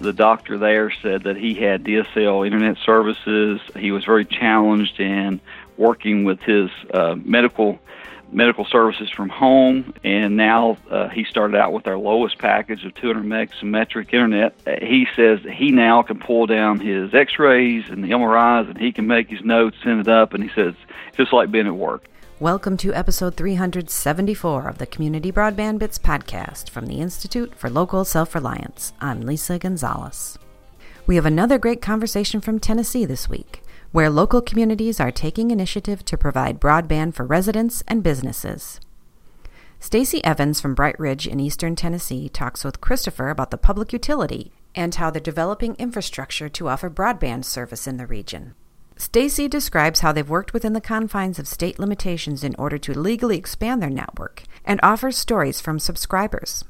the 0.00 0.12
doctor 0.12 0.58
there 0.58 0.90
said 1.02 1.24
that 1.24 1.36
he 1.36 1.54
had 1.54 1.84
DSL 1.84 2.46
internet 2.46 2.76
services. 2.84 3.60
He 3.76 3.92
was 3.92 4.04
very 4.04 4.24
challenged 4.24 4.98
in 4.98 5.40
working 5.76 6.24
with 6.24 6.40
his 6.40 6.70
uh, 6.92 7.16
medical 7.16 7.78
medical 8.32 8.64
services 8.64 9.10
from 9.10 9.28
home, 9.28 9.92
and 10.04 10.36
now 10.36 10.78
uh, 10.88 11.08
he 11.08 11.24
started 11.24 11.56
out 11.56 11.72
with 11.72 11.88
our 11.88 11.98
lowest 11.98 12.38
package 12.38 12.84
of 12.84 12.94
200 12.94 13.24
meg 13.24 13.50
symmetric 13.58 14.14
internet. 14.14 14.54
Uh, 14.66 14.76
he 14.80 15.06
says 15.16 15.40
he 15.52 15.72
now 15.72 16.02
can 16.02 16.18
pull 16.18 16.46
down 16.46 16.78
his 16.78 17.12
X-rays 17.12 17.84
and 17.88 18.04
the 18.04 18.10
MRIs, 18.10 18.68
and 18.68 18.78
he 18.78 18.92
can 18.92 19.06
make 19.06 19.28
his 19.28 19.42
notes, 19.42 19.76
send 19.82 20.00
it 20.00 20.08
up, 20.08 20.32
and 20.32 20.44
he 20.44 20.50
says 20.50 20.74
it's 21.08 21.16
just 21.16 21.32
like 21.32 21.50
being 21.50 21.66
at 21.66 21.74
work. 21.74 22.04
Welcome 22.40 22.78
to 22.78 22.94
episode 22.94 23.36
374 23.36 24.66
of 24.66 24.78
the 24.78 24.86
Community 24.86 25.30
Broadband 25.30 25.78
Bits 25.78 25.98
podcast 25.98 26.70
from 26.70 26.86
the 26.86 26.98
Institute 26.98 27.54
for 27.54 27.68
Local 27.68 28.02
Self 28.02 28.34
Reliance. 28.34 28.94
I'm 28.98 29.20
Lisa 29.20 29.58
Gonzalez. 29.58 30.38
We 31.06 31.16
have 31.16 31.26
another 31.26 31.58
great 31.58 31.82
conversation 31.82 32.40
from 32.40 32.58
Tennessee 32.58 33.04
this 33.04 33.28
week 33.28 33.62
where 33.92 34.08
local 34.08 34.40
communities 34.40 34.98
are 34.98 35.10
taking 35.10 35.50
initiative 35.50 36.02
to 36.06 36.16
provide 36.16 36.62
broadband 36.62 37.12
for 37.12 37.26
residents 37.26 37.84
and 37.86 38.02
businesses. 38.02 38.80
Stacy 39.78 40.24
Evans 40.24 40.62
from 40.62 40.74
BrightRidge 40.74 41.26
in 41.26 41.40
eastern 41.40 41.76
Tennessee 41.76 42.30
talks 42.30 42.64
with 42.64 42.80
Christopher 42.80 43.28
about 43.28 43.50
the 43.50 43.58
public 43.58 43.92
utility 43.92 44.50
and 44.74 44.94
how 44.94 45.10
they're 45.10 45.20
developing 45.20 45.74
infrastructure 45.74 46.48
to 46.48 46.70
offer 46.70 46.88
broadband 46.88 47.44
service 47.44 47.86
in 47.86 47.98
the 47.98 48.06
region. 48.06 48.54
Stacy 49.00 49.48
describes 49.48 50.00
how 50.00 50.12
they've 50.12 50.28
worked 50.28 50.52
within 50.52 50.74
the 50.74 50.80
confines 50.80 51.38
of 51.38 51.48
state 51.48 51.78
limitations 51.78 52.44
in 52.44 52.54
order 52.58 52.76
to 52.76 52.92
legally 52.92 53.38
expand 53.38 53.82
their 53.82 53.88
network 53.88 54.42
and 54.62 54.78
offers 54.82 55.16
stories 55.16 55.58
from 55.58 55.78
subscribers. 55.78 56.64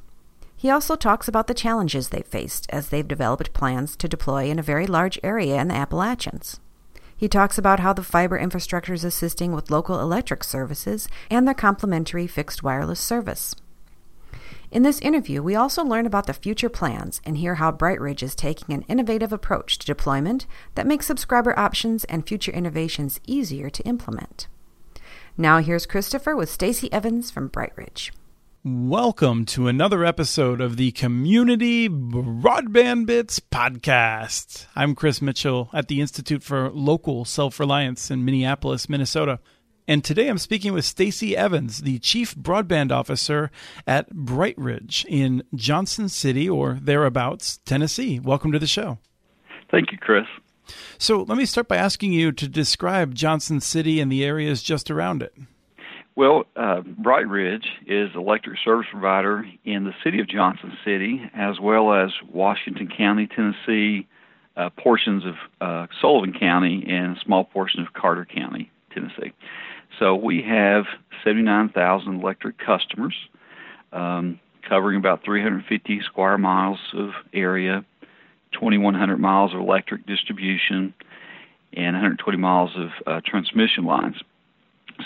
He 0.56 0.70
also 0.70 0.94
talks 0.94 1.26
about 1.26 1.48
the 1.48 1.54
challenges 1.54 2.10
they've 2.10 2.24
faced 2.24 2.68
as 2.70 2.88
they've 2.90 3.06
developed 3.06 3.52
plans 3.52 3.96
to 3.96 4.06
deploy 4.06 4.44
in 4.44 4.60
a 4.60 4.62
very 4.62 4.86
large 4.86 5.18
area 5.24 5.60
in 5.60 5.66
the 5.66 5.74
Appalachians. 5.74 6.60
He 7.16 7.26
talks 7.26 7.58
about 7.58 7.80
how 7.80 7.92
the 7.92 8.04
fiber 8.04 8.38
infrastructure 8.38 8.94
is 8.94 9.02
assisting 9.02 9.52
with 9.52 9.68
local 9.68 9.98
electric 9.98 10.44
services 10.44 11.08
and 11.32 11.48
their 11.48 11.54
complementary 11.54 12.28
fixed 12.28 12.62
wireless 12.62 13.00
service. 13.00 13.56
In 14.70 14.84
this 14.84 15.00
interview, 15.00 15.42
we 15.42 15.56
also 15.56 15.82
learn 15.82 16.06
about 16.06 16.28
the 16.28 16.32
future 16.32 16.68
plans 16.68 17.20
and 17.24 17.36
hear 17.36 17.56
how 17.56 17.72
BrightRidge 17.72 18.22
is 18.22 18.36
taking 18.36 18.72
an 18.72 18.82
innovative 18.82 19.32
approach 19.32 19.80
to 19.80 19.86
deployment 19.86 20.46
that 20.76 20.86
makes 20.86 21.06
subscriber 21.06 21.58
options 21.58 22.04
and 22.04 22.24
future 22.24 22.52
innovations 22.52 23.18
easier 23.26 23.68
to 23.68 23.82
implement. 23.82 24.46
Now 25.36 25.58
here's 25.58 25.86
Christopher 25.86 26.36
with 26.36 26.48
Stacy 26.48 26.92
Evans 26.92 27.32
from 27.32 27.50
BrightRidge. 27.50 28.12
Welcome 28.62 29.44
to 29.46 29.66
another 29.66 30.04
episode 30.04 30.60
of 30.60 30.76
the 30.76 30.92
Community 30.92 31.88
Broadband 31.88 33.06
Bits 33.06 33.40
podcast. 33.40 34.66
I'm 34.76 34.94
Chris 34.94 35.20
Mitchell 35.20 35.68
at 35.72 35.88
the 35.88 36.00
Institute 36.00 36.44
for 36.44 36.70
Local 36.70 37.24
Self-Reliance 37.24 38.08
in 38.08 38.24
Minneapolis, 38.24 38.88
Minnesota. 38.88 39.40
And 39.90 40.04
today 40.04 40.28
I'm 40.28 40.38
speaking 40.38 40.72
with 40.72 40.84
Stacy 40.84 41.36
Evans, 41.36 41.80
the 41.80 41.98
Chief 41.98 42.36
Broadband 42.36 42.92
Officer 42.92 43.50
at 43.88 44.08
BrightRidge 44.14 45.04
in 45.08 45.42
Johnson 45.52 46.08
City 46.08 46.48
or 46.48 46.78
thereabouts, 46.80 47.58
Tennessee. 47.64 48.20
Welcome 48.20 48.52
to 48.52 48.60
the 48.60 48.68
show. 48.68 48.98
Thank 49.68 49.90
you, 49.90 49.98
Chris. 49.98 50.26
So 50.96 51.22
let 51.22 51.36
me 51.36 51.44
start 51.44 51.66
by 51.66 51.74
asking 51.74 52.12
you 52.12 52.30
to 52.30 52.46
describe 52.46 53.16
Johnson 53.16 53.60
City 53.60 53.98
and 53.98 54.12
the 54.12 54.24
areas 54.24 54.62
just 54.62 54.92
around 54.92 55.24
it. 55.24 55.34
Well, 56.14 56.44
uh, 56.54 56.82
BrightRidge 56.82 57.66
is 57.88 58.10
electric 58.14 58.60
service 58.64 58.86
provider 58.92 59.44
in 59.64 59.82
the 59.82 59.94
city 60.04 60.20
of 60.20 60.28
Johnson 60.28 60.72
City, 60.84 61.20
as 61.34 61.58
well 61.60 61.92
as 61.92 62.10
Washington 62.32 62.88
County, 62.96 63.26
Tennessee, 63.26 64.06
uh, 64.56 64.70
portions 64.70 65.24
of 65.26 65.34
uh, 65.60 65.88
Sullivan 66.00 66.32
County, 66.38 66.86
and 66.88 67.16
a 67.16 67.20
small 67.24 67.42
portion 67.42 67.80
of 67.80 67.92
Carter 67.92 68.24
County, 68.24 68.70
Tennessee. 68.94 69.32
So 70.00 70.14
we 70.14 70.42
have 70.42 70.86
79,000 71.24 72.20
electric 72.20 72.56
customers, 72.58 73.14
um, 73.92 74.40
covering 74.66 74.96
about 74.96 75.22
350 75.24 76.00
square 76.06 76.38
miles 76.38 76.78
of 76.94 77.10
area, 77.34 77.84
2,100 78.52 79.18
miles 79.18 79.52
of 79.52 79.60
electric 79.60 80.06
distribution, 80.06 80.94
and 81.74 81.94
120 81.94 82.38
miles 82.38 82.70
of 82.76 82.88
uh, 83.06 83.20
transmission 83.26 83.84
lines. 83.84 84.16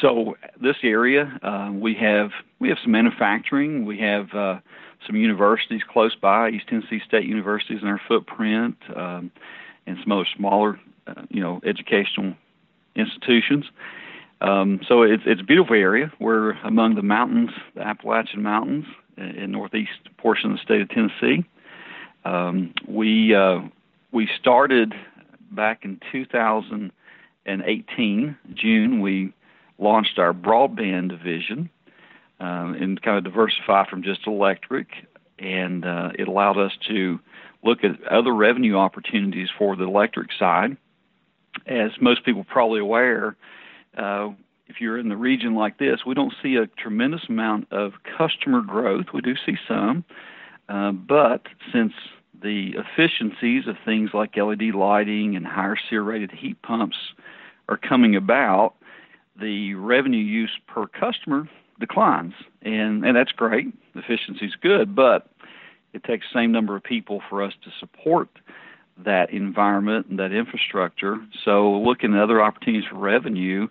So 0.00 0.36
this 0.62 0.76
area 0.82 1.38
uh, 1.42 1.70
we 1.72 1.94
have 1.94 2.30
we 2.58 2.68
have 2.68 2.78
some 2.82 2.92
manufacturing. 2.92 3.84
We 3.84 3.98
have 3.98 4.32
uh, 4.32 4.58
some 5.06 5.16
universities 5.16 5.82
close 5.88 6.16
by 6.16 6.50
east 6.50 6.66
tennessee 6.68 7.00
state 7.06 7.24
universities 7.24 7.80
in 7.82 7.88
our 7.88 8.00
footprint 8.08 8.76
um, 8.96 9.30
and 9.86 9.96
some 10.02 10.10
other 10.10 10.26
smaller 10.36 10.80
uh, 11.06 11.22
you 11.28 11.40
know 11.40 11.60
educational 11.64 12.34
institutions 12.96 13.66
um, 14.44 14.80
so 14.86 15.02
it's 15.02 15.22
it's 15.26 15.40
a 15.40 15.44
beautiful 15.44 15.74
area. 15.74 16.12
We're 16.20 16.52
among 16.64 16.94
the 16.96 17.02
mountains 17.02 17.50
the 17.74 17.80
appalachian 17.82 18.42
mountains 18.42 18.84
in 19.16 19.52
northeast 19.52 19.92
portion 20.18 20.50
of 20.50 20.58
the 20.58 20.62
state 20.62 20.82
of 20.82 20.90
tennessee. 20.90 21.46
Um, 22.24 22.74
we 22.86 23.34
uh, 23.34 23.60
we 24.12 24.28
started 24.38 24.94
back 25.50 25.84
in 25.84 25.98
2018 26.10 28.36
june 28.54 29.00
we 29.00 29.32
launched 29.78 30.18
our 30.18 30.32
broadband 30.32 31.10
division 31.10 31.70
um, 32.40 32.74
and 32.74 33.00
kind 33.00 33.18
of 33.18 33.24
diversify 33.24 33.88
from 33.88 34.02
just 34.02 34.26
electric, 34.26 34.88
and 35.38 35.84
uh, 35.84 36.10
it 36.18 36.28
allowed 36.28 36.58
us 36.58 36.72
to 36.88 37.20
look 37.62 37.84
at 37.84 38.02
other 38.10 38.34
revenue 38.34 38.76
opportunities 38.76 39.48
for 39.56 39.76
the 39.76 39.84
electric 39.84 40.30
side. 40.38 40.76
As 41.66 41.92
most 42.00 42.24
people 42.24 42.42
are 42.42 42.52
probably 42.52 42.80
aware, 42.80 43.36
uh, 43.96 44.30
if 44.66 44.80
you're 44.80 44.98
in 44.98 45.08
the 45.08 45.16
region 45.16 45.54
like 45.54 45.78
this, 45.78 46.00
we 46.06 46.14
don't 46.14 46.32
see 46.42 46.56
a 46.56 46.66
tremendous 46.66 47.22
amount 47.28 47.70
of 47.72 47.92
customer 48.16 48.60
growth. 48.60 49.06
We 49.12 49.20
do 49.20 49.34
see 49.44 49.56
some, 49.68 50.04
uh, 50.68 50.92
but 50.92 51.42
since 51.72 51.92
the 52.42 52.74
efficiencies 52.76 53.66
of 53.66 53.76
things 53.84 54.10
like 54.12 54.36
LED 54.36 54.74
lighting 54.74 55.36
and 55.36 55.46
higher 55.46 55.76
SEER 55.88 56.02
rated 56.02 56.30
heat 56.30 56.60
pumps 56.62 56.96
are 57.68 57.76
coming 57.76 58.16
about, 58.16 58.74
the 59.40 59.74
revenue 59.74 60.22
use 60.22 60.50
per 60.66 60.86
customer 60.86 61.48
declines, 61.80 62.34
and 62.62 63.04
and 63.04 63.16
that's 63.16 63.32
great. 63.32 63.66
Efficiency 63.94 64.46
is 64.46 64.54
good, 64.60 64.94
but 64.94 65.28
it 65.92 66.04
takes 66.04 66.26
the 66.32 66.40
same 66.40 66.52
number 66.52 66.76
of 66.76 66.82
people 66.82 67.22
for 67.28 67.42
us 67.42 67.52
to 67.64 67.70
support 67.80 68.28
that 69.04 69.30
environment 69.30 70.06
and 70.06 70.18
that 70.18 70.32
infrastructure. 70.32 71.18
So 71.44 71.72
looking 71.72 72.14
at 72.14 72.20
other 72.20 72.40
opportunities 72.40 72.88
for 72.88 72.96
revenue 72.96 73.68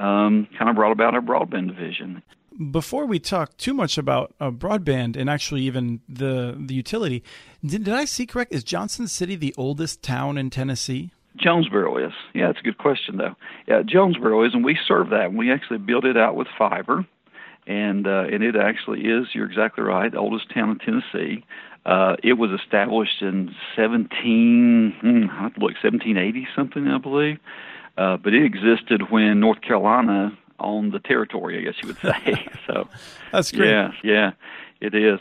um, 0.00 0.48
kind 0.58 0.70
of 0.70 0.76
brought 0.76 0.92
about 0.92 1.14
our 1.14 1.20
broadband 1.20 1.68
division. 1.68 2.22
Before 2.70 3.06
we 3.06 3.20
talk 3.20 3.56
too 3.56 3.72
much 3.74 3.96
about 3.96 4.34
uh, 4.40 4.50
broadband 4.50 5.16
and 5.16 5.30
actually 5.30 5.62
even 5.62 6.00
the 6.08 6.56
the 6.58 6.74
utility, 6.74 7.22
did, 7.64 7.84
did 7.84 7.94
I 7.94 8.04
see 8.06 8.26
correct? 8.26 8.52
Is 8.52 8.64
Johnson 8.64 9.06
City 9.06 9.36
the 9.36 9.54
oldest 9.56 10.02
town 10.02 10.36
in 10.36 10.50
Tennessee? 10.50 11.12
Jonesboro 11.36 12.04
is. 12.04 12.12
Yeah, 12.34 12.48
that's 12.48 12.58
a 12.58 12.62
good 12.62 12.78
question 12.78 13.16
though. 13.18 13.34
Yeah, 13.68 13.82
Jonesboro 13.86 14.44
is, 14.44 14.52
and 14.52 14.64
we 14.64 14.76
serve 14.88 15.10
that. 15.10 15.32
We 15.32 15.52
actually 15.52 15.78
built 15.78 16.04
it 16.04 16.16
out 16.16 16.34
with 16.34 16.48
fiber, 16.58 17.06
and 17.66 18.06
uh, 18.06 18.24
and 18.30 18.42
it 18.42 18.56
actually 18.56 19.02
is. 19.02 19.28
You're 19.32 19.46
exactly 19.46 19.84
right. 19.84 20.10
The 20.10 20.18
oldest 20.18 20.52
town 20.52 20.70
in 20.70 20.78
Tennessee. 20.78 21.44
Uh, 21.86 22.16
it 22.22 22.34
was 22.34 22.50
established 22.50 23.22
in 23.22 23.54
17, 23.74 24.96
hmm, 25.00 25.24
I 25.30 25.44
look, 25.44 25.72
1780 25.82 26.46
something, 26.54 26.86
I 26.86 26.98
believe. 26.98 27.38
Uh, 28.00 28.16
but 28.16 28.32
it 28.32 28.42
existed 28.42 29.10
when 29.10 29.40
North 29.40 29.60
Carolina 29.60 30.32
owned 30.58 30.90
the 30.92 31.00
territory, 31.00 31.58
I 31.58 31.60
guess 31.60 31.74
you 31.82 31.88
would 31.88 31.98
say. 31.98 32.48
so 32.66 32.88
that's 33.30 33.52
great. 33.52 33.68
Yeah, 33.68 33.92
yeah, 34.02 34.32
it 34.80 34.94
is 34.94 35.20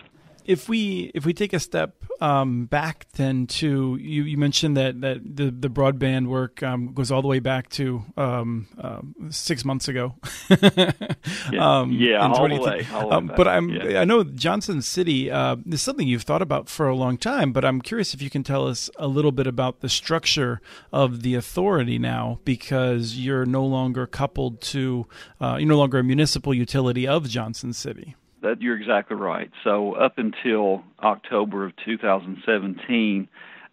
if 0.50 0.68
we 0.68 1.12
if 1.14 1.28
we 1.28 1.34
take 1.34 1.54
a 1.54 1.60
step 1.60 2.04
um, 2.22 2.66
back 2.66 3.06
then 3.14 3.46
to 3.46 3.98
you, 4.02 4.24
you 4.24 4.36
mentioned 4.36 4.76
that 4.78 5.00
that 5.02 5.20
the, 5.24 5.52
the 5.52 5.70
broadband 5.70 6.26
work 6.26 6.64
um, 6.64 6.92
goes 6.92 7.12
all 7.12 7.22
the 7.22 7.28
way 7.28 7.38
back 7.38 7.70
to 7.70 8.04
um, 8.18 8.68
uh, 8.82 9.02
six 9.30 9.64
months 9.64 9.88
ago. 9.88 10.16
yeah, 10.50 10.92
um, 11.60 11.92
yeah 11.92 12.18
all 12.18 12.50
the 12.50 12.60
way. 12.60 12.88
All 12.92 13.14
um, 13.14 13.32
but 13.38 13.48
I'm 13.48 13.70
yeah. 13.70 14.02
I 14.02 14.06
know 14.06 14.24
Johnson 14.24 14.82
City 14.82 15.30
uh, 15.30 15.58
is 15.68 15.84
something 15.84 16.08
you've 16.08 16.24
thought 16.24 16.42
about 16.42 16.68
for 16.68 16.88
a 16.88 16.96
long 16.96 17.20
time. 17.20 17.54
But 17.54 17.64
I'm 17.64 17.80
curious 17.80 18.16
if 18.16 18.22
you 18.22 18.32
can 18.32 18.44
tell 18.44 18.68
us 18.68 18.90
a 18.98 19.08
little 19.08 19.32
bit 19.32 19.46
about 19.46 19.82
the 19.82 19.90
structure 19.90 20.62
of 20.92 21.22
the 21.22 21.36
authority 21.36 22.00
now, 22.00 22.40
because 22.44 23.18
you're 23.18 23.46
no 23.46 23.64
longer 23.64 24.08
coupled 24.08 24.62
to 24.62 25.06
uh, 25.40 25.58
you're 25.60 25.70
no 25.70 25.78
longer 25.78 26.00
a 26.00 26.04
municipal 26.04 26.56
utility 26.56 27.08
of 27.08 27.30
Johnson 27.30 27.72
City 27.72 28.16
that 28.42 28.62
you're 28.62 28.78
exactly 28.78 29.18
right. 29.18 29.52
So 29.64 29.94
up 29.94 30.18
until 30.18 30.84
October 31.02 31.66
of 31.66 31.74
2017, 31.84 33.28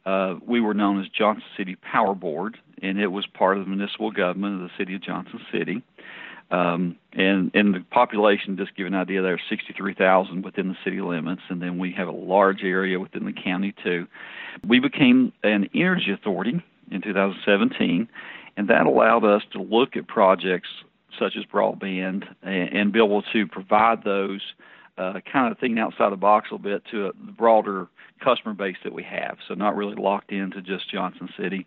uh, 0.04 0.36
we 0.46 0.60
were 0.60 0.74
known 0.74 1.00
as 1.00 1.08
Johnson 1.08 1.44
City 1.56 1.76
Power 1.76 2.14
Board, 2.14 2.58
and 2.82 2.98
it 2.98 3.08
was 3.08 3.26
part 3.26 3.58
of 3.58 3.64
the 3.64 3.70
municipal 3.70 4.10
government 4.10 4.62
of 4.62 4.68
the 4.68 4.70
city 4.78 4.94
of 4.94 5.02
Johnson 5.02 5.40
City. 5.52 5.82
Um, 6.50 6.96
and 7.12 7.50
and 7.54 7.74
the 7.74 7.80
population, 7.90 8.56
just 8.56 8.76
give 8.76 8.86
an 8.86 8.94
idea, 8.94 9.20
there 9.20 9.34
are 9.34 9.40
63,000 9.48 10.44
within 10.44 10.68
the 10.68 10.76
city 10.84 11.00
limits, 11.00 11.42
and 11.48 11.60
then 11.60 11.76
we 11.78 11.92
have 11.92 12.06
a 12.06 12.12
large 12.12 12.62
area 12.62 13.00
within 13.00 13.24
the 13.24 13.32
county 13.32 13.74
too. 13.82 14.06
We 14.64 14.78
became 14.78 15.32
an 15.42 15.68
energy 15.74 16.12
authority 16.12 16.62
in 16.92 17.02
2017, 17.02 18.08
and 18.56 18.68
that 18.68 18.86
allowed 18.86 19.24
us 19.24 19.42
to 19.52 19.60
look 19.60 19.96
at 19.96 20.06
projects 20.06 20.68
such 21.18 21.34
as 21.36 21.44
broadband 21.44 22.24
and, 22.42 22.68
and 22.72 22.92
be 22.92 22.98
able 22.98 23.22
to 23.32 23.46
provide 23.46 24.04
those 24.04 24.40
uh, 24.98 25.20
kind 25.30 25.52
of 25.52 25.58
thinking 25.58 25.78
outside 25.78 26.10
the 26.10 26.16
box 26.16 26.48
a 26.50 26.54
little 26.54 26.70
bit 26.70 26.82
to 26.90 27.08
a, 27.08 27.12
the 27.24 27.32
broader 27.32 27.88
customer 28.22 28.54
base 28.54 28.76
that 28.84 28.92
we 28.92 29.02
have. 29.02 29.36
So 29.46 29.54
not 29.54 29.76
really 29.76 29.94
locked 29.94 30.32
into 30.32 30.62
just 30.62 30.90
Johnson 30.90 31.28
City, 31.38 31.66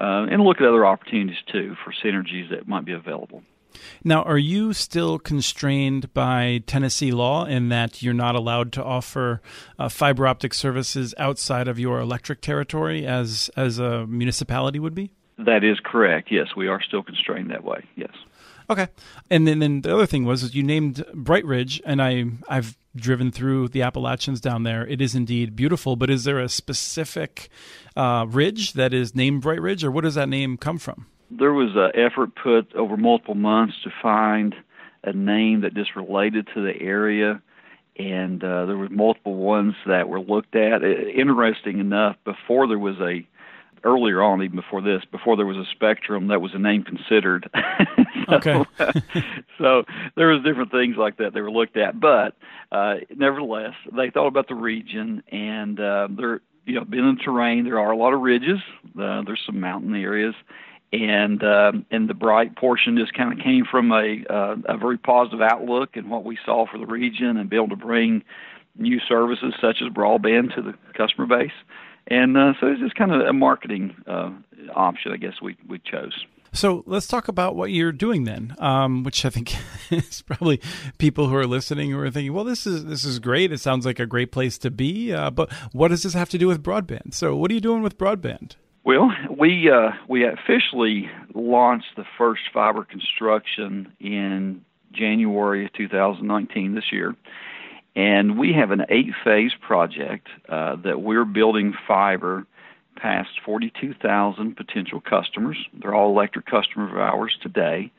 uh, 0.00 0.26
and 0.30 0.42
look 0.42 0.60
at 0.60 0.66
other 0.66 0.86
opportunities 0.86 1.36
too 1.52 1.76
for 1.84 1.92
synergies 2.04 2.50
that 2.50 2.66
might 2.66 2.84
be 2.84 2.92
available. 2.92 3.42
Now, 4.02 4.22
are 4.22 4.38
you 4.38 4.72
still 4.72 5.18
constrained 5.18 6.14
by 6.14 6.62
Tennessee 6.66 7.10
law 7.10 7.44
in 7.44 7.68
that 7.70 8.02
you're 8.02 8.14
not 8.14 8.36
allowed 8.36 8.72
to 8.74 8.84
offer 8.84 9.42
uh, 9.78 9.88
fiber 9.88 10.26
optic 10.26 10.54
services 10.54 11.14
outside 11.18 11.68
of 11.68 11.78
your 11.78 11.98
electric 11.98 12.40
territory 12.40 13.06
as 13.06 13.50
as 13.56 13.78
a 13.78 14.06
municipality 14.06 14.78
would 14.78 14.94
be? 14.94 15.10
That 15.38 15.64
is 15.64 15.78
correct. 15.84 16.28
Yes, 16.30 16.48
we 16.56 16.68
are 16.68 16.80
still 16.80 17.02
constrained 17.02 17.50
that 17.50 17.64
way. 17.64 17.84
Yes. 17.96 18.12
Okay. 18.70 18.88
And 19.30 19.46
then, 19.46 19.58
then 19.58 19.82
the 19.82 19.94
other 19.94 20.06
thing 20.06 20.24
was 20.24 20.54
you 20.54 20.62
named 20.62 21.04
BrightRidge, 21.12 21.80
and 21.84 22.02
I 22.02 22.24
I've 22.48 22.76
driven 22.96 23.30
through 23.30 23.68
the 23.68 23.82
Appalachians 23.82 24.40
down 24.40 24.62
there. 24.62 24.86
It 24.86 25.00
is 25.00 25.14
indeed 25.14 25.56
beautiful, 25.56 25.96
but 25.96 26.10
is 26.10 26.24
there 26.24 26.38
a 26.38 26.48
specific 26.48 27.48
uh, 27.96 28.26
ridge 28.28 28.74
that 28.74 28.94
is 28.94 29.14
named 29.14 29.42
Bright 29.42 29.60
Ridge, 29.60 29.84
or 29.84 29.90
what 29.90 30.04
does 30.04 30.14
that 30.14 30.28
name 30.28 30.56
come 30.56 30.78
from? 30.78 31.06
there 31.38 31.52
was 31.52 31.70
an 31.74 31.90
effort 31.94 32.30
put 32.34 32.74
over 32.74 32.96
multiple 32.96 33.34
months 33.34 33.74
to 33.82 33.90
find 34.02 34.54
a 35.02 35.12
name 35.12 35.62
that 35.62 35.74
just 35.74 35.96
related 35.96 36.48
to 36.54 36.62
the 36.62 36.80
area 36.80 37.42
and 37.96 38.42
uh, 38.42 38.66
there 38.66 38.76
were 38.76 38.88
multiple 38.88 39.36
ones 39.36 39.74
that 39.86 40.08
were 40.08 40.20
looked 40.20 40.56
at. 40.56 40.82
interesting 40.82 41.78
enough, 41.78 42.16
before 42.24 42.66
there 42.66 42.78
was 42.78 42.96
a 43.00 43.24
earlier 43.84 44.22
on, 44.22 44.42
even 44.42 44.56
before 44.56 44.80
this, 44.80 45.02
before 45.10 45.36
there 45.36 45.46
was 45.46 45.56
a 45.56 45.64
spectrum, 45.72 46.28
that 46.28 46.40
was 46.40 46.52
a 46.54 46.58
name 46.58 46.82
considered. 46.82 47.48
so, 48.28 48.34
okay. 48.34 48.64
so 49.58 49.84
there 50.16 50.28
was 50.28 50.42
different 50.42 50.70
things 50.70 50.96
like 50.96 51.18
that 51.18 51.34
they 51.34 51.40
were 51.40 51.50
looked 51.50 51.76
at, 51.76 51.98
but 52.00 52.36
uh, 52.72 52.96
nevertheless, 53.14 53.74
they 53.96 54.10
thought 54.10 54.26
about 54.26 54.48
the 54.48 54.54
region 54.54 55.22
and 55.30 55.78
uh, 55.80 56.08
there. 56.10 56.40
You 56.66 56.76
know, 56.76 56.84
being 56.86 57.06
in 57.06 57.16
the 57.16 57.22
terrain, 57.22 57.64
there 57.64 57.78
are 57.78 57.90
a 57.90 57.96
lot 57.96 58.14
of 58.14 58.22
ridges. 58.22 58.58
Uh, 58.98 59.20
there's 59.26 59.42
some 59.44 59.60
mountain 59.60 59.94
areas, 59.94 60.34
and 60.94 61.42
uh, 61.42 61.72
and 61.90 62.08
the 62.08 62.14
bright 62.14 62.56
portion 62.56 62.96
just 62.96 63.12
kind 63.12 63.32
of 63.32 63.44
came 63.44 63.66
from 63.70 63.92
a 63.92 64.24
uh, 64.30 64.56
a 64.64 64.78
very 64.78 64.96
positive 64.96 65.42
outlook 65.42 65.90
and 65.96 66.08
what 66.08 66.24
we 66.24 66.38
saw 66.42 66.66
for 66.66 66.78
the 66.78 66.86
region 66.86 67.36
and 67.36 67.50
be 67.50 67.56
able 67.56 67.68
to 67.68 67.76
bring 67.76 68.24
new 68.76 68.98
services 69.06 69.54
such 69.60 69.82
as 69.82 69.92
broadband 69.92 70.54
to 70.54 70.62
the 70.62 70.74
customer 70.96 71.26
base. 71.26 71.52
And 72.06 72.36
uh, 72.36 72.52
so 72.60 72.66
it's 72.66 72.80
just 72.80 72.94
kind 72.94 73.12
of 73.12 73.22
a 73.22 73.32
marketing 73.32 73.94
uh, 74.06 74.30
option, 74.74 75.12
I 75.12 75.16
guess 75.16 75.34
we 75.42 75.56
we 75.68 75.78
chose. 75.78 76.24
So 76.52 76.84
let's 76.86 77.08
talk 77.08 77.26
about 77.26 77.56
what 77.56 77.72
you're 77.72 77.90
doing 77.90 78.24
then, 78.24 78.54
um, 78.60 79.02
which 79.02 79.24
I 79.24 79.30
think 79.30 79.56
is 79.90 80.22
probably 80.22 80.60
people 80.98 81.28
who 81.28 81.34
are 81.34 81.48
listening 81.48 81.90
who 81.90 81.98
are 81.98 82.10
thinking, 82.10 82.32
well, 82.32 82.44
this 82.44 82.66
is 82.66 82.84
this 82.84 83.04
is 83.04 83.18
great. 83.18 83.52
It 83.52 83.58
sounds 83.58 83.84
like 83.84 83.98
a 83.98 84.06
great 84.06 84.30
place 84.30 84.56
to 84.58 84.70
be, 84.70 85.12
uh, 85.12 85.30
but 85.30 85.52
what 85.72 85.88
does 85.88 86.04
this 86.04 86.14
have 86.14 86.28
to 86.30 86.38
do 86.38 86.46
with 86.46 86.62
broadband? 86.62 87.14
So 87.14 87.36
what 87.36 87.50
are 87.50 87.54
you 87.54 87.60
doing 87.60 87.82
with 87.82 87.98
broadband? 87.98 88.56
Well, 88.84 89.10
we 89.36 89.70
uh, 89.70 89.92
we 90.08 90.24
officially 90.26 91.10
launched 91.34 91.96
the 91.96 92.04
first 92.18 92.42
fiber 92.52 92.84
construction 92.84 93.92
in 93.98 94.64
January 94.92 95.64
of 95.64 95.72
2019 95.72 96.74
this 96.74 96.92
year, 96.92 97.16
and 97.96 98.38
we 98.38 98.52
have 98.52 98.70
an 98.70 98.82
eight-phase 98.88 99.52
project 99.60 100.28
uh, 100.48 100.76
that 100.76 101.00
we're 101.00 101.24
building 101.24 101.74
fiber 101.86 102.46
past 102.96 103.28
42,000 103.44 104.56
potential 104.56 105.00
customers. 105.00 105.58
They're 105.80 105.94
all 105.94 106.10
electric 106.10 106.46
customers 106.46 106.90
of 106.92 106.98
ours 106.98 107.36
today. 107.42 107.92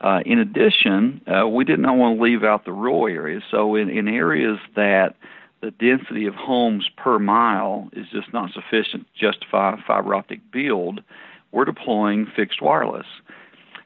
Uh, 0.00 0.20
in 0.26 0.38
addition, 0.38 1.20
uh, 1.26 1.46
we 1.46 1.64
did 1.64 1.78
not 1.78 1.96
want 1.96 2.18
to 2.18 2.22
leave 2.22 2.44
out 2.44 2.64
the 2.64 2.72
rural 2.72 3.06
areas. 3.06 3.42
So, 3.50 3.74
in, 3.74 3.88
in 3.88 4.08
areas 4.08 4.58
that 4.76 5.14
the 5.60 5.70
density 5.70 6.26
of 6.26 6.34
homes 6.34 6.88
per 6.96 7.18
mile 7.18 7.88
is 7.92 8.06
just 8.12 8.32
not 8.32 8.50
sufficient 8.52 9.06
to 9.06 9.32
justify 9.32 9.74
a 9.74 9.82
fiber 9.86 10.14
optic 10.14 10.40
build, 10.52 11.00
we're 11.52 11.64
deploying 11.64 12.26
fixed 12.36 12.60
wireless. 12.60 13.06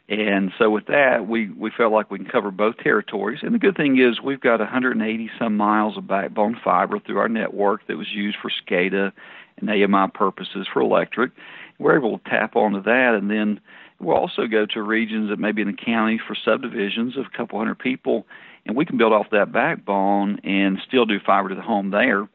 And 0.08 0.52
so 0.58 0.70
with 0.70 0.86
that, 0.86 1.28
we, 1.28 1.50
we 1.50 1.70
felt 1.76 1.92
like 1.92 2.10
we 2.10 2.18
can 2.18 2.28
cover 2.28 2.50
both 2.50 2.78
territories. 2.78 3.40
And 3.42 3.54
the 3.54 3.58
good 3.58 3.76
thing 3.76 3.98
is 3.98 4.22
we've 4.22 4.40
got 4.40 4.58
180 4.58 5.30
some 5.38 5.56
miles 5.56 5.98
of 5.98 6.06
backbone 6.06 6.58
fiber 6.64 6.98
through 6.98 7.18
our 7.18 7.28
network 7.28 7.86
that 7.88 7.98
was 7.98 8.08
used 8.10 8.38
for 8.40 8.50
SCADA 8.50 9.12
and 9.58 9.68
AMI 9.68 10.10
purposes 10.14 10.66
for 10.72 10.80
electric. 10.80 11.32
We're 11.78 11.98
able 11.98 12.18
to 12.18 12.30
tap 12.30 12.56
onto 12.56 12.82
that 12.84 13.14
and 13.14 13.30
then 13.30 13.60
we'll 14.00 14.16
also 14.16 14.46
go 14.46 14.64
to 14.64 14.82
regions 14.82 15.28
that 15.28 15.38
may 15.38 15.52
be 15.52 15.60
in 15.60 15.68
the 15.68 15.74
county 15.74 16.18
for 16.26 16.34
subdivisions 16.42 17.18
of 17.18 17.26
a 17.26 17.36
couple 17.36 17.58
hundred 17.58 17.78
people 17.78 18.26
and 18.64 18.76
we 18.76 18.86
can 18.86 18.96
build 18.96 19.12
off 19.12 19.26
that 19.32 19.52
backbone 19.52 20.38
and 20.42 20.78
still 20.86 21.04
do 21.04 21.18
fiber 21.24 21.50
to 21.50 21.54
the 21.54 21.60
home 21.60 21.90
there. 21.90 22.28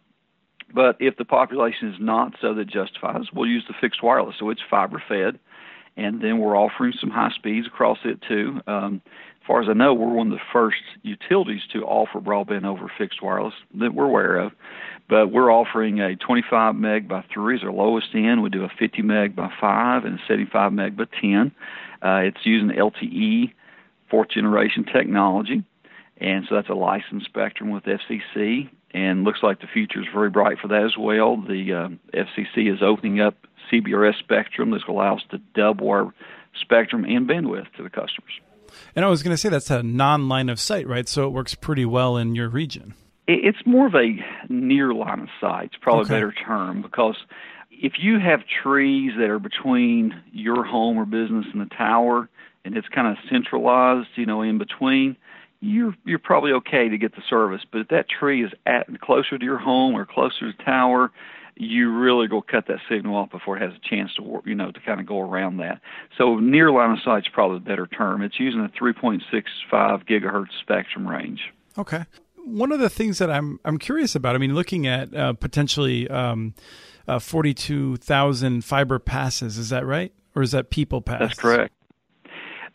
But 0.74 0.98
if 1.00 1.18
the 1.18 1.26
population 1.26 1.90
is 1.90 2.00
not 2.00 2.34
so 2.40 2.54
that 2.54 2.66
justifies, 2.66 3.26
we'll 3.34 3.50
use 3.50 3.66
the 3.68 3.76
fixed 3.80 4.04
wireless. 4.04 4.36
So 4.40 4.50
it's 4.50 4.62
fiber 4.70 5.02
fed, 5.08 5.40
and 5.98 6.22
then 6.22 6.40
we're 6.40 6.58
offering 6.58 6.94
some 7.00 7.10
high 7.10 7.32
speeds 7.36 7.68
across 7.68 8.00
it 8.04 8.22
too. 8.28 8.62
Um, 8.68 9.02
as 9.06 9.48
far 9.48 9.62
as 9.62 9.68
I 9.70 9.74
know, 9.74 9.94
we're 9.94 10.14
one 10.14 10.32
of 10.32 10.38
the 10.38 10.44
first 10.54 10.82
utilities 11.02 11.62
to 11.74 11.84
offer 11.84 12.20
broadband 12.20 12.66
over 12.66 12.92
fixed 12.98 13.22
wireless 13.22 13.54
that 13.80 13.94
we're 13.94 14.06
aware 14.06 14.38
of. 14.38 14.54
But 15.10 15.32
we're 15.32 15.52
offering 15.52 16.00
a 16.00 16.16
25 16.16 16.76
meg 16.76 17.10
by 17.10 17.26
3 17.34 17.58
is 17.58 17.64
our 17.64 17.72
lowest 17.72 18.08
end. 18.14 18.42
We 18.42 18.50
do 18.50 18.64
a 18.64 18.70
50 18.80 19.02
meg 19.02 19.36
by 19.36 19.52
5 19.60 20.06
and 20.06 20.16
a 20.16 20.22
75 20.28 20.72
meg 20.72 20.96
by 20.96 21.06
10. 21.20 21.52
Uh, 22.02 22.22
it's 22.24 22.46
using 22.46 22.70
LTE 22.70 23.54
fourth 24.10 24.30
generation 24.30 24.86
technology 24.86 25.64
and 26.18 26.46
so 26.48 26.56
that's 26.56 26.70
a 26.70 26.74
licensed 26.74 27.26
spectrum 27.26 27.70
with 27.70 27.84
FCC, 27.84 28.70
and 28.94 29.24
looks 29.24 29.40
like 29.42 29.60
the 29.62 29.68
future 29.68 30.00
is 30.02 30.08
very 30.14 30.30
bright 30.30 30.60
for 30.60 30.68
that 30.68 30.84
as 30.84 30.98
well. 30.98 31.38
The 31.38 31.74
uh, 31.74 32.18
FCC 32.18 32.72
is 32.72 32.82
opening 32.82 33.20
up 33.20 33.36
CBRS 33.72 34.20
spectrum 34.20 34.72
that's 34.72 34.84
going 34.84 34.98
to 34.98 35.02
allow 35.02 35.16
us 35.16 35.24
to 35.32 35.40
double 35.56 35.90
our 35.90 36.14
spectrum 36.60 37.06
and 37.06 37.28
bandwidth 37.28 37.72
to 37.78 37.84
the 37.84 37.90
customers. 37.90 38.40
And 38.96 39.06
I 39.06 39.08
was 39.08 39.24
going 39.24 39.34
to 39.34 39.38
say 39.38 39.50
that's 39.50 39.70
a 39.70 39.84
non-line 39.84 40.50
of 40.50 40.60
sight, 40.60 40.88
right? 40.88 41.08
So 41.08 41.26
it 41.26 41.30
works 41.30 41.56
pretty 41.56 41.86
well 41.86 42.18
in 42.18 42.36
your 42.36 42.50
region. 42.50 42.94
It's 43.28 43.66
more 43.66 43.88
of 43.88 43.96
a 43.96 44.18
near 44.50 44.94
line 44.94 45.22
of 45.22 45.30
sight. 45.40 45.66
It's 45.66 45.82
probably 45.82 46.06
okay. 46.06 46.16
a 46.16 46.18
better 46.18 46.34
term 46.46 46.82
because 46.82 47.16
if 47.72 47.94
you 48.00 48.20
have 48.20 48.42
trees 48.64 49.14
that 49.18 49.30
are 49.30 49.40
between 49.40 50.14
your 50.32 50.66
home 50.66 50.98
or 50.98 51.06
business 51.06 51.46
and 51.54 51.62
the 51.62 51.74
tower, 51.76 52.30
and 52.66 52.78
it's 52.78 52.88
kind 52.90 53.08
of 53.08 53.18
centralized, 53.30 54.10
you 54.16 54.26
know, 54.26 54.42
in 54.42 54.58
between, 54.58 55.18
you're 55.64 55.96
you're 56.04 56.20
probably 56.20 56.52
okay 56.52 56.90
to 56.90 56.98
get 56.98 57.16
the 57.16 57.22
service. 57.30 57.62
But 57.72 57.82
if 57.82 57.88
that 57.88 58.08
tree 58.10 58.44
is 58.44 58.52
at 58.66 58.88
closer 59.02 59.38
to 59.38 59.46
your 59.46 59.58
home 59.58 59.96
or 59.96 60.06
closer 60.06 60.52
to 60.52 60.58
the 60.58 60.64
tower, 60.64 61.10
you 61.56 61.90
really 61.92 62.28
go 62.28 62.42
cut 62.42 62.68
that 62.68 62.80
signal 62.90 63.16
off 63.16 63.32
before 63.32 63.58
it 63.58 63.62
has 63.62 63.72
a 63.74 63.90
chance 63.90 64.14
to 64.16 64.42
you 64.46 64.56
know, 64.56 64.72
to 64.72 64.80
kind 64.82 65.00
of 65.00 65.06
go 65.06 65.22
around 65.22 65.58
that. 65.58 65.80
So 66.18 66.38
near 66.38 66.70
line 66.70 66.92
of 66.92 67.00
sight 67.04 67.20
is 67.20 67.30
probably 67.32 67.60
the 67.60 67.66
better 67.66 67.88
term. 67.88 68.22
It's 68.22 68.40
using 68.40 68.60
a 68.60 68.70
3.65 68.70 69.22
gigahertz 70.06 70.48
spectrum 70.62 71.08
range. 71.08 71.40
Okay. 71.78 72.06
One 72.46 72.74
of 72.74 72.80
the 72.80 72.90
things 72.90 73.20
that 73.20 73.32
I'm 73.32 73.60
I'm 73.64 73.78
curious 73.78 74.16
about, 74.16 74.36
I 74.36 74.40
mean, 74.40 74.54
looking 74.54 74.86
at 74.86 75.16
uh, 75.16 75.32
potentially 75.32 76.10
um, 76.10 76.56
uh, 77.08 77.20
42,000 77.20 78.66
fiber 78.66 79.00
passes, 79.00 79.58
is 79.58 79.70
that 79.70 79.86
right, 79.86 80.12
or 80.36 80.42
is 80.42 80.52
that 80.52 80.70
people 80.70 81.02
passes? 81.02 81.30
That's 81.30 81.40
correct. 81.40 81.74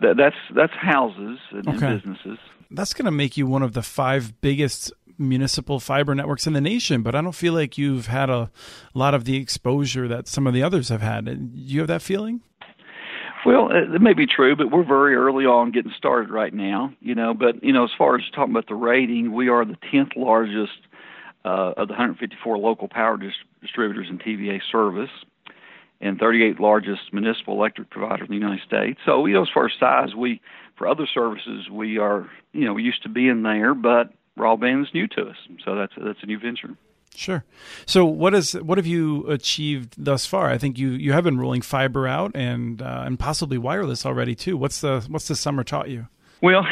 That, 0.00 0.16
that's 0.16 0.36
that's 0.54 0.72
houses 0.72 1.38
and, 1.50 1.68
okay. 1.68 1.86
and 1.86 2.02
businesses 2.02 2.38
that's 2.70 2.92
going 2.92 3.06
to 3.06 3.10
make 3.10 3.36
you 3.36 3.46
one 3.46 3.62
of 3.62 3.72
the 3.72 3.82
five 3.82 4.40
biggest 4.40 4.92
municipal 5.18 5.80
fiber 5.80 6.14
networks 6.14 6.46
in 6.46 6.52
the 6.52 6.60
nation, 6.60 7.02
but 7.02 7.14
I 7.14 7.20
don't 7.20 7.34
feel 7.34 7.52
like 7.52 7.76
you've 7.76 8.06
had 8.06 8.30
a 8.30 8.50
lot 8.94 9.14
of 9.14 9.24
the 9.24 9.36
exposure 9.36 10.06
that 10.08 10.28
some 10.28 10.46
of 10.46 10.54
the 10.54 10.62
others 10.62 10.88
have 10.90 11.02
had. 11.02 11.24
Do 11.24 11.48
you 11.52 11.80
have 11.80 11.88
that 11.88 12.02
feeling? 12.02 12.42
Well, 13.46 13.70
it 13.70 14.00
may 14.02 14.14
be 14.14 14.26
true, 14.26 14.56
but 14.56 14.70
we're 14.70 14.84
very 14.84 15.14
early 15.14 15.44
on 15.44 15.70
getting 15.70 15.92
started 15.96 16.30
right 16.30 16.52
now. 16.52 16.92
You 17.00 17.14
know, 17.14 17.34
but 17.34 17.62
you 17.62 17.72
know, 17.72 17.84
as 17.84 17.90
far 17.96 18.16
as 18.16 18.22
talking 18.34 18.52
about 18.52 18.66
the 18.66 18.74
rating, 18.74 19.32
we 19.32 19.48
are 19.48 19.64
the 19.64 19.76
tenth 19.90 20.10
largest 20.16 20.78
uh, 21.44 21.72
of 21.76 21.88
the 21.88 21.94
154 21.94 22.58
local 22.58 22.88
power 22.88 23.16
dis- 23.16 23.32
distributors 23.60 24.08
in 24.10 24.18
TVA 24.18 24.60
service, 24.70 25.10
and 26.00 26.18
38 26.18 26.60
largest 26.60 27.12
municipal 27.12 27.54
electric 27.54 27.90
provider 27.90 28.24
in 28.24 28.30
the 28.30 28.36
United 28.36 28.64
States. 28.66 29.00
So, 29.04 29.26
you 29.26 29.34
know, 29.34 29.42
as 29.42 29.48
far 29.52 29.66
as 29.66 29.72
size, 29.78 30.14
we 30.14 30.40
for 30.76 30.86
other 30.86 31.06
services 31.12 31.68
we 31.70 31.98
are, 31.98 32.30
you 32.52 32.64
know, 32.64 32.72
we 32.72 32.82
used 32.82 33.02
to 33.02 33.08
be 33.08 33.28
in 33.28 33.42
there, 33.42 33.74
but 33.74 34.12
broadband 34.38 34.82
is 34.82 34.88
new 34.94 35.08
to 35.08 35.22
us. 35.22 35.36
So 35.64 35.74
that's 35.74 35.92
that's 35.96 36.22
a 36.22 36.26
new 36.26 36.38
venture. 36.38 36.76
Sure. 37.14 37.44
So 37.84 38.04
what 38.04 38.32
is 38.32 38.52
what 38.52 38.78
have 38.78 38.86
you 38.86 39.26
achieved 39.26 39.94
thus 39.98 40.24
far? 40.24 40.50
I 40.50 40.58
think 40.58 40.78
you 40.78 40.90
you 40.90 41.12
have 41.12 41.24
been 41.24 41.38
rolling 41.38 41.62
fiber 41.62 42.06
out 42.06 42.30
and 42.36 42.80
uh, 42.80 43.02
and 43.04 43.18
possibly 43.18 43.58
wireless 43.58 44.06
already 44.06 44.36
too. 44.36 44.56
What's 44.56 44.80
the 44.80 45.04
what's 45.08 45.26
the 45.26 45.34
summer 45.34 45.64
taught 45.64 45.88
you? 45.88 46.06
Well, 46.40 46.64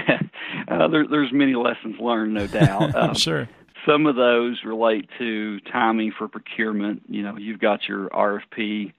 uh, 0.68 0.88
there, 0.88 1.06
there's 1.08 1.32
many 1.32 1.54
lessons 1.54 1.96
learned, 1.98 2.34
no 2.34 2.46
doubt. 2.46 2.94
Um, 2.94 3.14
sure. 3.14 3.48
Some 3.86 4.06
of 4.06 4.16
those 4.16 4.60
relate 4.64 5.08
to 5.18 5.60
timing 5.60 6.12
for 6.16 6.28
procurement. 6.28 7.02
You 7.08 7.22
know, 7.22 7.36
you've 7.36 7.60
got 7.60 7.88
your 7.88 8.08
RFP 8.08 8.92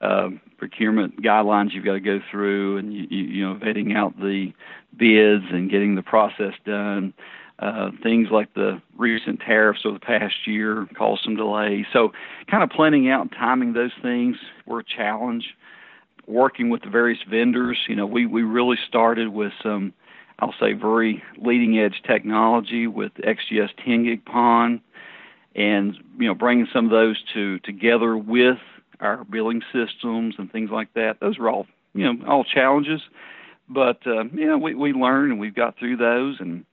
uh, 0.00 0.30
procurement 0.58 1.22
guidelines 1.22 1.72
you've 1.72 1.84
got 1.84 1.92
to 1.92 2.00
go 2.00 2.18
through, 2.30 2.78
and 2.78 2.92
you, 2.92 3.06
you, 3.08 3.24
you 3.24 3.46
know, 3.46 3.54
vetting 3.54 3.96
out 3.96 4.18
the 4.18 4.52
bids 4.96 5.44
and 5.50 5.70
getting 5.70 5.94
the 5.94 6.02
process 6.02 6.54
done. 6.66 7.14
Uh, 7.58 7.90
things 8.02 8.28
like 8.32 8.52
the 8.54 8.82
recent 8.98 9.38
tariffs 9.38 9.84
of 9.84 9.94
the 9.94 10.00
past 10.00 10.34
year 10.46 10.88
caused 10.98 11.22
some 11.22 11.36
delays. 11.36 11.86
So, 11.92 12.12
kind 12.50 12.64
of 12.64 12.70
planning 12.70 13.08
out 13.08 13.20
and 13.20 13.30
timing 13.30 13.72
those 13.72 13.92
things 14.02 14.36
were 14.66 14.80
a 14.80 14.84
challenge. 14.84 15.54
Working 16.26 16.70
with 16.70 16.82
the 16.82 16.90
various 16.90 17.20
vendors, 17.28 17.78
you 17.88 17.94
know, 17.94 18.06
we, 18.06 18.26
we 18.26 18.42
really 18.42 18.78
started 18.88 19.28
with 19.28 19.52
some, 19.62 19.92
I'll 20.42 20.54
say, 20.58 20.72
very 20.72 21.22
leading 21.38 21.78
edge 21.78 22.02
technology 22.04 22.88
with 22.88 23.12
XGS 23.14 23.70
10 23.84 24.04
gig 24.04 24.24
PON, 24.24 24.80
and 25.54 25.96
you 26.18 26.26
know, 26.26 26.34
bringing 26.34 26.66
some 26.72 26.86
of 26.86 26.90
those 26.90 27.16
to 27.34 27.60
together 27.60 28.16
with 28.16 28.58
our 28.98 29.22
billing 29.22 29.62
systems 29.72 30.34
and 30.38 30.50
things 30.50 30.70
like 30.70 30.92
that. 30.94 31.20
Those 31.20 31.38
are 31.38 31.48
all, 31.48 31.68
you 31.94 32.12
know, 32.12 32.26
all 32.26 32.42
challenges, 32.42 33.00
but 33.68 34.04
uh, 34.04 34.24
you 34.32 34.46
know, 34.46 34.58
we 34.58 34.74
we 34.74 34.92
learned 34.92 35.30
and 35.30 35.40
we've 35.40 35.54
got 35.54 35.78
through 35.78 35.98
those 35.98 36.40
and 36.40 36.64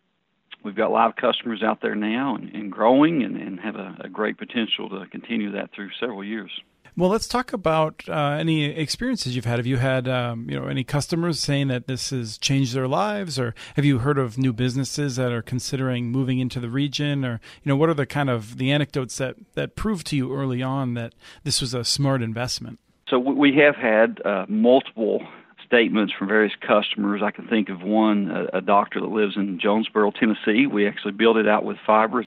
we've 0.63 0.75
got 0.75 0.91
live 0.91 1.15
customers 1.15 1.61
out 1.61 1.79
there 1.83 1.93
now 1.93 2.35
and, 2.35 2.49
and 2.55 2.71
growing 2.71 3.21
and, 3.21 3.37
and 3.37 3.59
have 3.59 3.75
a, 3.75 3.95
a, 4.01 4.09
great 4.09 4.37
potential 4.37 4.89
to 4.89 5.05
continue 5.11 5.51
that 5.51 5.69
through 5.75 5.89
several 5.99 6.23
years. 6.23 6.51
Well, 6.97 7.09
let's 7.09 7.27
talk 7.27 7.53
about 7.53 8.03
uh, 8.07 8.37
any 8.39 8.65
experiences 8.65 9.35
you've 9.35 9.45
had. 9.45 9.57
Have 9.57 9.65
you 9.65 9.77
had, 9.77 10.07
um, 10.07 10.49
you 10.49 10.59
know, 10.59 10.67
any 10.67 10.83
customers 10.83 11.39
saying 11.39 11.67
that 11.69 11.87
this 11.87 12.09
has 12.09 12.37
changed 12.37 12.73
their 12.73 12.87
lives, 12.87 13.39
or 13.39 13.55
have 13.75 13.85
you 13.85 13.99
heard 13.99 14.17
of 14.17 14.37
new 14.37 14.53
businesses 14.53 15.15
that 15.15 15.31
are 15.31 15.41
considering 15.41 16.11
moving 16.11 16.39
into 16.39 16.59
the 16.59 16.69
region, 16.69 17.23
or 17.23 17.39
you 17.63 17.69
know, 17.69 17.75
what 17.75 17.89
are 17.89 17.93
the 17.93 18.05
kind 18.05 18.29
of 18.29 18.57
the 18.57 18.71
anecdotes 18.71 19.17
that 19.17 19.35
that 19.53 19.75
proved 19.75 20.07
to 20.07 20.15
you 20.15 20.35
early 20.35 20.61
on 20.61 20.93
that 20.95 21.13
this 21.43 21.61
was 21.61 21.73
a 21.73 21.83
smart 21.83 22.21
investment? 22.21 22.79
So 23.09 23.17
we 23.17 23.55
have 23.55 23.75
had 23.75 24.21
uh, 24.23 24.45
multiple 24.47 25.25
statements 25.65 26.13
from 26.17 26.27
various 26.27 26.53
customers. 26.59 27.21
I 27.23 27.31
can 27.31 27.47
think 27.47 27.69
of 27.69 27.81
one, 27.81 28.29
a, 28.29 28.57
a 28.57 28.61
doctor 28.61 28.99
that 28.99 29.07
lives 29.07 29.35
in 29.35 29.59
Jonesboro, 29.59 30.11
Tennessee. 30.11 30.65
We 30.65 30.87
actually 30.87 31.13
built 31.13 31.37
it 31.37 31.47
out 31.47 31.63
with 31.63 31.77
fiber. 31.85 32.25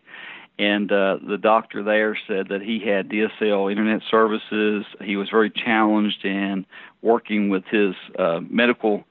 And 0.59 0.93
uh, 0.93 1.19
the 1.27 1.39
doctor 1.39 1.83
there 1.83 2.17
said 2.27 2.49
that 2.51 2.63
he 2.63 2.79
had 2.79 3.09
DSL 3.09 3.71
internet 3.71 4.03
services. 4.11 4.85
He 5.01 5.17
was 5.17 5.29
very 5.31 5.51
challenged 5.51 6.25
in 6.25 6.67
working 7.01 7.49
with 7.49 7.65
his 7.71 7.95
uh, 8.19 8.41
medical 8.49 9.05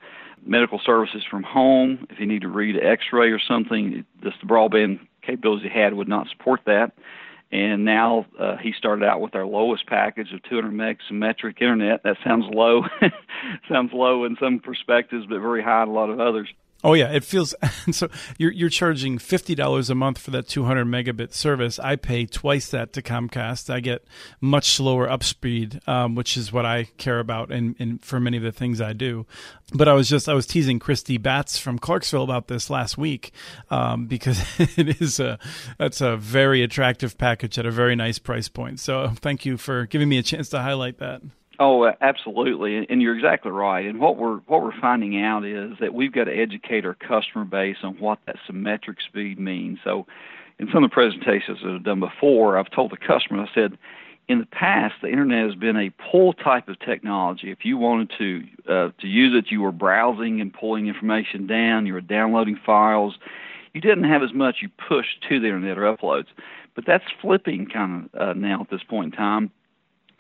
medical 0.43 0.79
services 0.83 1.23
from 1.29 1.43
home. 1.43 2.07
If 2.09 2.17
he 2.17 2.25
needed 2.25 2.43
to 2.43 2.47
read 2.47 2.75
an 2.75 2.83
X-ray 2.83 3.29
or 3.29 3.39
something, 3.39 4.05
just 4.23 4.37
the 4.41 4.47
broadband 4.47 4.99
capabilities 5.21 5.69
he 5.71 5.79
had 5.79 5.93
would 5.93 6.07
not 6.07 6.27
support 6.29 6.61
that 6.65 6.93
and 7.51 7.83
now 7.83 8.25
uh, 8.39 8.55
he 8.57 8.73
started 8.77 9.05
out 9.05 9.19
with 9.19 9.35
our 9.35 9.45
lowest 9.45 9.85
package 9.85 10.31
of 10.33 10.41
200 10.43 10.71
meg 10.71 10.99
symmetric 11.07 11.61
internet. 11.61 12.03
That 12.03 12.17
sounds 12.23 12.45
low, 12.49 12.83
sounds 13.69 13.91
low 13.93 14.23
in 14.23 14.37
some 14.39 14.59
perspectives, 14.59 15.25
but 15.27 15.39
very 15.41 15.61
high 15.61 15.83
in 15.83 15.89
a 15.89 15.93
lot 15.93 16.09
of 16.09 16.19
others. 16.19 16.47
Oh 16.83 16.93
yeah, 16.93 17.11
it 17.11 17.23
feels 17.23 17.53
so. 17.91 18.09
You're 18.37 18.51
you're 18.51 18.69
charging 18.69 19.17
fifty 19.17 19.55
dollars 19.55 19.89
a 19.89 19.95
month 19.95 20.17
for 20.17 20.31
that 20.31 20.47
200 20.47 20.85
megabit 20.85 21.33
service. 21.33 21.77
I 21.79 21.95
pay 21.95 22.25
twice 22.25 22.69
that 22.69 22.93
to 22.93 23.01
Comcast. 23.01 23.69
I 23.69 23.79
get 23.79 24.03
much 24.39 24.71
slower 24.71 25.07
upspeed, 25.07 25.87
um, 25.87 26.15
which 26.15 26.37
is 26.37 26.51
what 26.51 26.65
I 26.65 26.85
care 26.97 27.19
about, 27.19 27.51
and, 27.51 27.75
and 27.79 28.03
for 28.03 28.19
many 28.19 28.37
of 28.37 28.43
the 28.43 28.51
things 28.51 28.81
I 28.81 28.93
do. 28.93 29.25
But 29.73 29.87
I 29.87 29.93
was 29.93 30.09
just 30.09 30.27
I 30.27 30.33
was 30.33 30.47
teasing 30.47 30.79
Christy 30.79 31.17
Batts 31.17 31.57
from 31.57 31.77
Clarksville 31.77 32.23
about 32.23 32.47
this 32.47 32.69
last 32.69 32.97
week 32.97 33.31
um, 33.69 34.05
because 34.07 34.41
it 34.57 35.01
is 35.01 35.19
a 35.19 35.37
that's 35.77 36.01
a 36.01 36.17
very 36.17 36.63
attractive 36.63 37.17
package 37.17 37.59
at 37.59 37.65
a 37.65 37.71
very 37.71 37.95
nice 37.95 38.19
price 38.19 38.47
point. 38.47 38.79
So 38.79 39.09
thank 39.15 39.45
you 39.45 39.57
for 39.57 39.85
giving 39.85 40.09
me 40.09 40.17
a 40.17 40.23
chance 40.23 40.49
to 40.49 40.61
highlight 40.61 40.97
that. 40.99 41.21
Oh, 41.59 41.91
absolutely, 42.01 42.87
and 42.89 43.01
you're 43.01 43.15
exactly 43.15 43.51
right. 43.51 43.85
And 43.85 43.99
what 43.99 44.17
we're 44.17 44.37
what 44.47 44.63
we're 44.63 44.79
finding 44.79 45.21
out 45.21 45.45
is 45.45 45.73
that 45.79 45.93
we've 45.93 46.11
got 46.11 46.23
to 46.23 46.33
educate 46.33 46.85
our 46.85 46.95
customer 46.95 47.45
base 47.45 47.77
on 47.83 47.99
what 47.99 48.19
that 48.25 48.37
symmetric 48.47 48.97
speed 49.01 49.37
means. 49.37 49.79
So, 49.83 50.07
in 50.59 50.67
some 50.73 50.83
of 50.83 50.89
the 50.89 50.93
presentations 50.93 51.59
that 51.63 51.71
I've 51.71 51.83
done 51.83 51.99
before, 51.99 52.57
I've 52.57 52.71
told 52.71 52.91
the 52.91 52.97
customer, 52.97 53.43
I 53.43 53.53
said, 53.53 53.77
in 54.27 54.39
the 54.39 54.45
past, 54.45 54.95
the 55.01 55.09
internet 55.09 55.45
has 55.45 55.55
been 55.55 55.75
a 55.75 55.91
pull 56.11 56.33
type 56.33 56.69
of 56.69 56.79
technology. 56.79 57.51
If 57.51 57.65
you 57.65 57.77
wanted 57.77 58.11
to 58.17 58.43
uh, 58.67 58.89
to 58.99 59.07
use 59.07 59.35
it, 59.37 59.51
you 59.51 59.61
were 59.61 59.73
browsing 59.73 60.39
and 60.41 60.53
pulling 60.53 60.87
information 60.87 61.47
down. 61.47 61.85
You 61.85 61.93
were 61.93 62.01
downloading 62.01 62.57
files. 62.65 63.15
You 63.73 63.81
didn't 63.81 64.05
have 64.05 64.23
as 64.23 64.33
much 64.33 64.57
you 64.61 64.69
push 64.87 65.05
to 65.29 65.39
the 65.39 65.47
internet 65.47 65.77
or 65.77 65.95
uploads. 65.95 66.27
But 66.75 66.85
that's 66.87 67.03
flipping 67.21 67.67
kind 67.67 68.09
of 68.13 68.29
uh, 68.29 68.33
now 68.33 68.61
at 68.61 68.69
this 68.69 68.83
point 68.83 69.13
in 69.13 69.17
time 69.17 69.51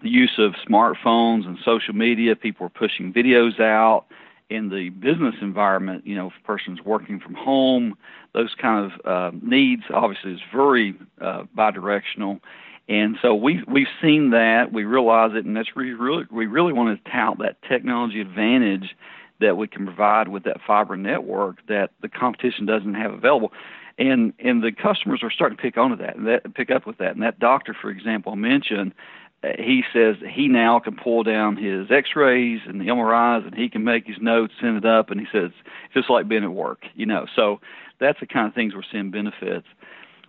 the 0.01 0.09
use 0.09 0.33
of 0.37 0.53
smartphones 0.67 1.45
and 1.45 1.57
social 1.63 1.93
media. 1.93 2.35
People 2.35 2.65
are 2.65 2.69
pushing 2.69 3.13
videos 3.13 3.59
out 3.59 4.05
in 4.49 4.69
the 4.69 4.89
business 4.89 5.35
environment. 5.41 6.05
You 6.05 6.15
know, 6.15 6.27
if 6.27 6.33
a 6.43 6.45
person's 6.45 6.81
working 6.81 7.19
from 7.19 7.35
home, 7.35 7.97
those 8.33 8.53
kind 8.61 8.91
of 8.91 9.05
uh, 9.05 9.37
needs 9.41 9.83
obviously 9.93 10.33
is 10.33 10.41
very 10.53 10.95
uh, 11.21 11.43
bidirectional. 11.57 12.41
And 12.89 13.17
so 13.21 13.33
we've 13.33 13.63
we've 13.67 13.87
seen 14.01 14.31
that, 14.31 14.73
we 14.73 14.83
realize 14.83 15.31
it, 15.33 15.45
and 15.45 15.55
that's 15.55 15.73
we 15.75 15.93
really 15.93 16.25
we 16.29 16.45
really 16.45 16.73
want 16.73 17.01
to 17.03 17.11
tout 17.11 17.37
that 17.39 17.61
technology 17.61 18.19
advantage 18.19 18.95
that 19.39 19.55
we 19.57 19.67
can 19.67 19.85
provide 19.85 20.27
with 20.27 20.43
that 20.43 20.57
fiber 20.65 20.97
network 20.97 21.65
that 21.67 21.91
the 22.01 22.09
competition 22.09 22.65
doesn't 22.65 22.95
have 22.95 23.13
available. 23.13 23.53
And 23.97 24.33
and 24.39 24.63
the 24.63 24.71
customers 24.71 25.21
are 25.23 25.31
starting 25.31 25.57
to 25.57 25.61
pick 25.61 25.77
onto 25.77 25.95
that 25.97 26.17
and 26.17 26.27
that 26.27 26.53
pick 26.53 26.71
up 26.71 26.85
with 26.85 26.97
that. 26.97 27.13
And 27.13 27.23
that 27.23 27.39
doctor, 27.39 27.75
for 27.79 27.89
example, 27.89 28.35
mentioned 28.35 28.93
he 29.57 29.83
says 29.91 30.17
he 30.29 30.47
now 30.47 30.79
can 30.79 30.95
pull 30.95 31.23
down 31.23 31.57
his 31.57 31.89
x-rays 31.89 32.61
and 32.67 32.79
the 32.79 32.85
MRIs 32.85 33.45
and 33.45 33.55
he 33.55 33.69
can 33.69 33.83
make 33.83 34.05
his 34.05 34.17
notes, 34.21 34.53
send 34.61 34.77
it 34.77 34.85
up, 34.85 35.09
and 35.09 35.19
he 35.19 35.25
says 35.31 35.51
it's 35.85 35.93
just 35.93 36.09
like 36.09 36.27
being 36.27 36.43
at 36.43 36.53
work, 36.53 36.83
you 36.95 37.05
know. 37.05 37.25
So 37.35 37.59
that's 37.99 38.19
the 38.19 38.27
kind 38.27 38.47
of 38.47 38.53
things 38.53 38.75
we're 38.75 38.83
seeing 38.91 39.09
benefits. 39.09 39.65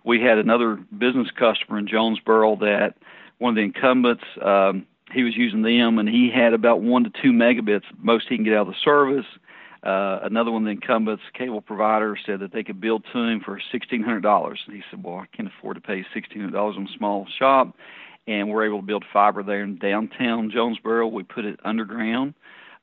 We 0.03 0.19
had 0.19 0.37
another 0.37 0.75
business 0.97 1.29
customer 1.37 1.77
in 1.77 1.87
Jonesboro 1.87 2.57
that 2.57 2.95
one 3.37 3.51
of 3.51 3.55
the 3.55 3.61
incumbents, 3.61 4.23
um, 4.41 4.85
he 5.11 5.23
was 5.23 5.35
using 5.35 5.61
them 5.61 5.99
and 5.99 6.09
he 6.09 6.31
had 6.33 6.53
about 6.53 6.81
one 6.81 7.03
to 7.03 7.11
two 7.21 7.31
megabits, 7.31 7.83
most 7.99 8.25
he 8.29 8.35
can 8.35 8.45
get 8.45 8.53
out 8.53 8.67
of 8.67 8.73
the 8.73 8.79
service. 8.83 9.25
Uh, 9.83 10.19
another 10.23 10.49
one 10.49 10.63
of 10.63 10.65
the 10.65 10.71
incumbents, 10.71 11.23
cable 11.33 11.61
provider, 11.61 12.17
said 12.25 12.39
that 12.39 12.53
they 12.53 12.63
could 12.63 12.79
build 12.79 13.03
to 13.11 13.19
him 13.19 13.41
for 13.43 13.59
sixteen 13.69 14.01
hundred 14.01 14.23
dollars. 14.23 14.61
And 14.65 14.73
he 14.73 14.81
said, 14.89 15.03
"Well, 15.03 15.17
I 15.17 15.25
can't 15.35 15.49
afford 15.49 15.75
to 15.75 15.81
pay 15.81 16.05
sixteen 16.13 16.39
hundred 16.39 16.53
dollars 16.53 16.77
on 16.77 16.87
a 16.87 16.97
small 16.97 17.27
shop." 17.37 17.75
And 18.27 18.49
we're 18.49 18.65
able 18.65 18.79
to 18.79 18.85
build 18.85 19.05
fiber 19.11 19.43
there 19.43 19.63
in 19.63 19.77
downtown 19.77 20.51
Jonesboro. 20.51 21.07
We 21.07 21.23
put 21.23 21.45
it 21.45 21.59
underground 21.63 22.33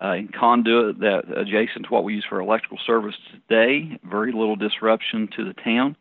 uh, 0.03 0.13
in 0.13 0.29
conduit 0.29 1.01
that 1.01 1.25
adjacent 1.37 1.87
to 1.87 1.91
what 1.91 2.05
we 2.05 2.15
use 2.15 2.25
for 2.29 2.41
electrical 2.41 2.79
service 2.87 3.15
today. 3.33 3.99
Very 4.05 4.33
little 4.33 4.57
disruption 4.57 5.29
to 5.37 5.45
the 5.45 5.55
town, 5.55 5.97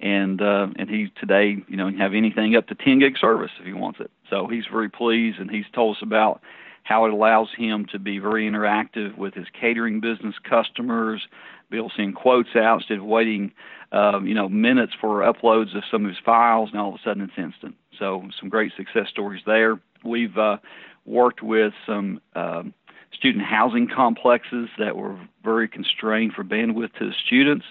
and 0.00 0.40
uh, 0.40 0.68
and 0.76 0.88
he 0.88 1.10
today 1.20 1.56
you 1.66 1.76
know 1.76 1.88
can 1.90 1.98
have 1.98 2.14
anything 2.14 2.56
up 2.56 2.66
to 2.68 2.74
10 2.74 3.00
gig 3.00 3.18
service 3.18 3.50
if 3.58 3.66
he 3.66 3.72
wants 3.72 4.00
it. 4.00 4.10
So 4.30 4.46
he's 4.46 4.64
very 4.70 4.88
pleased, 4.88 5.38
and 5.38 5.50
he's 5.50 5.66
told 5.74 5.96
us 5.96 6.02
about 6.02 6.40
how 6.84 7.04
it 7.04 7.12
allows 7.12 7.48
him 7.56 7.86
to 7.92 7.98
be 7.98 8.18
very 8.18 8.48
interactive 8.48 9.16
with 9.18 9.34
his 9.34 9.46
catering 9.58 10.00
business 10.00 10.34
customers, 10.48 11.26
to 11.70 11.88
send 11.96 12.14
quotes 12.14 12.56
out 12.56 12.80
instead 12.80 12.98
of 12.98 13.04
waiting, 13.04 13.52
um, 13.92 14.26
you 14.26 14.34
know, 14.34 14.48
minutes 14.48 14.92
for 15.00 15.20
uploads 15.20 15.76
of 15.76 15.84
some 15.90 16.04
of 16.04 16.08
his 16.08 16.18
files, 16.24 16.70
and 16.72 16.80
all 16.80 16.90
of 16.90 16.94
a 16.94 16.98
sudden 17.04 17.22
it's 17.22 17.38
instant. 17.38 17.74
So 17.98 18.22
some 18.38 18.48
great 18.48 18.72
success 18.76 19.08
stories 19.10 19.42
there. 19.46 19.80
We've 20.04 20.36
uh, 20.36 20.58
worked 21.04 21.42
with 21.42 21.72
some 21.86 22.20
um, 22.34 22.74
student 23.12 23.44
housing 23.44 23.88
complexes 23.88 24.68
that 24.78 24.96
were 24.96 25.18
very 25.42 25.68
constrained 25.68 26.32
for 26.34 26.44
bandwidth 26.44 26.94
to 26.98 27.06
the 27.06 27.14
students, 27.26 27.64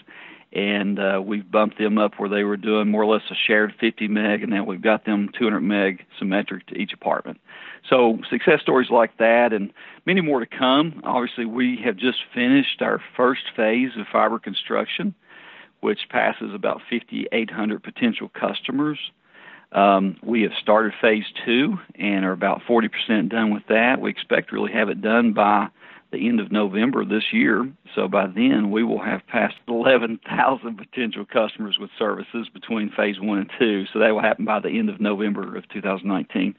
and 0.53 0.99
uh, 0.99 1.21
we've 1.23 1.49
bumped 1.49 1.77
them 1.77 1.97
up 1.97 2.13
where 2.17 2.29
they 2.29 2.43
were 2.43 2.57
doing 2.57 2.89
more 2.89 3.03
or 3.03 3.13
less 3.13 3.23
a 3.29 3.35
shared 3.35 3.73
50 3.79 4.07
meg, 4.07 4.43
and 4.43 4.51
now 4.51 4.63
we've 4.63 4.81
got 4.81 5.05
them 5.05 5.29
200 5.37 5.61
meg 5.61 6.05
symmetric 6.17 6.65
to 6.67 6.75
each 6.75 6.93
apartment. 6.93 7.39
So 7.89 8.19
success 8.29 8.61
stories 8.61 8.89
like 8.89 9.17
that, 9.17 9.53
and 9.53 9.71
many 10.05 10.21
more 10.21 10.39
to 10.39 10.45
come. 10.45 11.01
Obviously, 11.03 11.45
we 11.45 11.79
have 11.83 11.97
just 11.97 12.19
finished 12.33 12.81
our 12.81 13.01
first 13.15 13.43
phase 13.55 13.91
of 13.97 14.05
fiber 14.11 14.39
construction, 14.39 15.13
which 15.81 16.09
passes 16.09 16.53
about 16.53 16.81
5,800 16.89 17.83
potential 17.83 18.29
customers. 18.29 18.99
Um, 19.71 20.17
we 20.23 20.43
have 20.43 20.53
started 20.61 20.93
phase 21.01 21.25
two 21.45 21.77
and 21.95 22.23
are 22.23 22.31
about 22.31 22.61
40% 22.67 23.29
done 23.29 23.53
with 23.53 23.63
that. 23.67 23.99
We 23.99 24.09
expect 24.09 24.49
to 24.49 24.55
really 24.55 24.71
have 24.71 24.89
it 24.89 25.01
done 25.01 25.33
by 25.33 25.67
the 26.11 26.27
end 26.27 26.39
of 26.39 26.51
November 26.51 27.03
this 27.03 27.33
year. 27.33 27.69
So 27.93 28.07
by 28.07 28.27
then, 28.27 28.71
we 28.71 28.83
will 28.83 29.03
have 29.03 29.27
passed 29.27 29.55
11,000 29.67 30.77
potential 30.77 31.25
customers 31.25 31.77
with 31.79 31.89
services 31.99 32.47
between 32.53 32.91
phase 32.95 33.19
one 33.19 33.39
and 33.39 33.51
two. 33.59 33.85
So 33.91 33.99
that 33.99 34.11
will 34.11 34.21
happen 34.21 34.45
by 34.45 34.59
the 34.59 34.69
end 34.69 34.89
of 34.89 35.01
November 35.01 35.57
of 35.57 35.67
2019. 35.69 36.55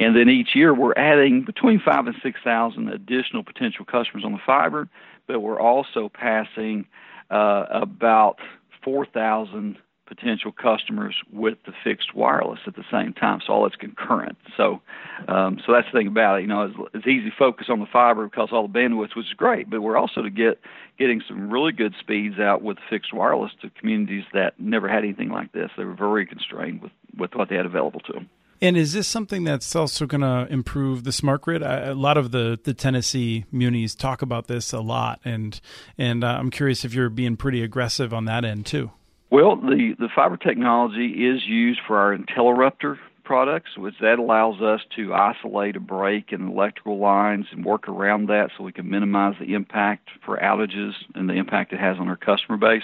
And 0.00 0.16
then 0.16 0.28
each 0.28 0.56
year, 0.56 0.74
we're 0.74 0.94
adding 0.96 1.44
between 1.44 1.78
five 1.78 2.06
and 2.06 2.16
6,000 2.22 2.88
additional 2.88 3.44
potential 3.44 3.84
customers 3.84 4.24
on 4.24 4.32
the 4.32 4.40
fiber 4.44 4.88
but 5.30 5.40
we're 5.40 5.60
also 5.60 6.10
passing 6.12 6.86
uh, 7.30 7.64
about 7.70 8.38
4,000 8.82 9.78
potential 10.06 10.50
customers 10.50 11.14
with 11.32 11.56
the 11.66 11.72
fixed 11.84 12.16
wireless 12.16 12.58
at 12.66 12.74
the 12.74 12.82
same 12.90 13.12
time. 13.12 13.38
So 13.46 13.52
all 13.52 13.66
it's 13.66 13.76
concurrent. 13.76 14.36
So, 14.56 14.82
um, 15.28 15.60
so 15.64 15.72
that's 15.72 15.86
the 15.92 15.96
thing 16.00 16.08
about 16.08 16.38
it. 16.38 16.42
You 16.42 16.48
know, 16.48 16.62
it's, 16.64 16.74
it's 16.94 17.06
easy 17.06 17.30
to 17.30 17.36
focus 17.36 17.68
on 17.70 17.78
the 17.78 17.86
fiber 17.86 18.24
because 18.24 18.48
all 18.50 18.66
the 18.66 18.76
bandwidth, 18.76 19.14
which 19.14 19.26
is 19.26 19.34
great, 19.36 19.70
but 19.70 19.82
we're 19.82 19.96
also 19.96 20.20
to 20.20 20.30
get 20.30 20.58
getting 20.98 21.22
some 21.28 21.48
really 21.48 21.70
good 21.70 21.94
speeds 22.00 22.40
out 22.40 22.62
with 22.62 22.78
fixed 22.90 23.14
wireless 23.14 23.52
to 23.62 23.70
communities 23.70 24.24
that 24.34 24.58
never 24.58 24.88
had 24.88 25.04
anything 25.04 25.28
like 25.28 25.52
this. 25.52 25.70
They 25.76 25.84
were 25.84 25.94
very 25.94 26.26
constrained 26.26 26.82
with 26.82 26.92
with 27.16 27.36
what 27.36 27.48
they 27.48 27.54
had 27.54 27.66
available 27.66 28.00
to 28.00 28.12
them. 28.12 28.28
And 28.62 28.76
is 28.76 28.92
this 28.92 29.08
something 29.08 29.44
that's 29.44 29.74
also 29.74 30.06
going 30.06 30.20
to 30.20 30.46
improve 30.50 31.04
the 31.04 31.12
smart 31.12 31.42
grid? 31.42 31.62
I, 31.62 31.86
a 31.86 31.94
lot 31.94 32.18
of 32.18 32.30
the, 32.30 32.58
the 32.62 32.74
Tennessee 32.74 33.46
munis 33.50 33.94
talk 33.94 34.20
about 34.20 34.48
this 34.48 34.72
a 34.72 34.80
lot, 34.80 35.20
and 35.24 35.58
and 35.96 36.22
uh, 36.22 36.36
I'm 36.38 36.50
curious 36.50 36.84
if 36.84 36.92
you're 36.92 37.08
being 37.08 37.36
pretty 37.36 37.62
aggressive 37.62 38.12
on 38.12 38.26
that 38.26 38.44
end 38.44 38.66
too. 38.66 38.90
Well, 39.30 39.56
the, 39.56 39.94
the 39.98 40.08
fiber 40.14 40.36
technology 40.36 41.06
is 41.06 41.46
used 41.46 41.80
for 41.86 41.98
our 41.98 42.16
IntelliRupter 42.16 42.98
products, 43.30 43.78
which 43.78 43.94
that 44.00 44.18
allows 44.18 44.60
us 44.60 44.80
to 44.96 45.14
isolate 45.14 45.76
a 45.76 45.80
break 45.80 46.32
in 46.32 46.48
electrical 46.48 46.98
lines 46.98 47.46
and 47.52 47.64
work 47.64 47.88
around 47.88 48.26
that 48.26 48.50
so 48.58 48.64
we 48.64 48.72
can 48.72 48.90
minimize 48.90 49.36
the 49.38 49.54
impact 49.54 50.08
for 50.26 50.36
outages 50.36 50.94
and 51.14 51.30
the 51.30 51.34
impact 51.34 51.72
it 51.72 51.78
has 51.78 51.96
on 52.00 52.08
our 52.08 52.16
customer 52.16 52.58
base. 52.58 52.82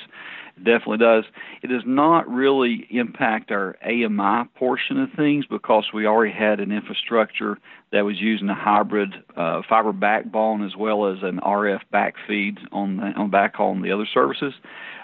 It 0.56 0.64
definitely 0.64 0.98
does. 0.98 1.24
It 1.62 1.66
does 1.66 1.82
not 1.84 2.28
really 2.28 2.86
impact 2.90 3.50
our 3.50 3.76
AMI 3.84 4.48
portion 4.54 4.98
of 4.98 5.10
things 5.14 5.44
because 5.46 5.86
we 5.92 6.06
already 6.06 6.32
had 6.32 6.60
an 6.60 6.72
infrastructure 6.72 7.58
that 7.92 8.04
was 8.04 8.20
using 8.20 8.48
a 8.48 8.54
hybrid 8.54 9.14
uh, 9.36 9.62
fiber 9.68 9.92
backbone 9.92 10.64
as 10.64 10.74
well 10.76 11.06
as 11.06 11.18
an 11.22 11.40
RF 11.40 11.80
backfeed 11.92 12.58
on 12.72 12.96
the, 12.96 13.06
on 13.16 13.30
backhaul 13.30 13.72
on 13.72 13.82
the 13.82 13.92
other 13.92 14.06
services. 14.12 14.54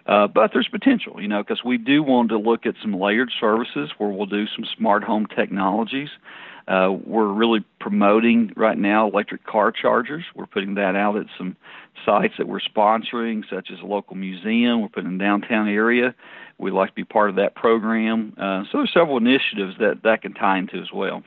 Uh, 0.07 0.27
but 0.27 0.51
there's 0.53 0.69
potential, 0.69 1.21
you 1.21 1.29
know, 1.29 1.43
because 1.43 1.63
we 1.65 1.79
do 1.79 2.03
want 2.03 2.31
to 2.31 2.39
look 2.39 2.67
at 2.67 2.75
some 2.83 2.93
layered 2.93 3.31
services 3.39 3.91
where 3.99 4.11
we'll 4.11 4.27
do 4.27 4.47
some 4.47 4.65
smart 4.77 5.05
home 5.05 5.27
technologies. 5.27 6.09
Uh, 6.69 6.93
we're 7.05 7.33
really 7.33 7.65
promoting 7.81 8.53
right 8.57 8.79
now 8.79 9.09
electric 9.09 9.45
car 9.45 9.73
chargers. 9.73 10.25
We're 10.35 10.47
putting 10.47 10.75
that 10.75 10.97
out 10.97 11.17
at 11.17 11.27
some 11.37 11.57
sites 12.05 12.35
that 12.39 12.49
we're 12.49 12.61
sponsoring, 12.61 13.43
such 13.49 13.71
as 13.71 13.81
a 13.81 13.87
local 13.87 14.17
museum. 14.17 14.81
We're 14.81 14.89
putting 14.89 15.11
in 15.11 15.19
downtown 15.19 15.69
area. 15.69 16.15
We'd 16.59 16.73
like 16.73 16.91
to 16.91 16.95
be 16.95 17.05
part 17.05 17.31
of 17.31 17.37
that 17.37 17.55
program. 17.55 18.35
Uh, 18.37 18.65
so 18.71 18.79
there's 18.79 18.93
several 18.93 19.17
initiatives 19.17 19.77
that 19.79 20.03
that 20.05 20.23
can 20.23 20.35
tie 20.35 20.59
into 20.59 20.81
as 20.81 20.93
well 20.93 21.23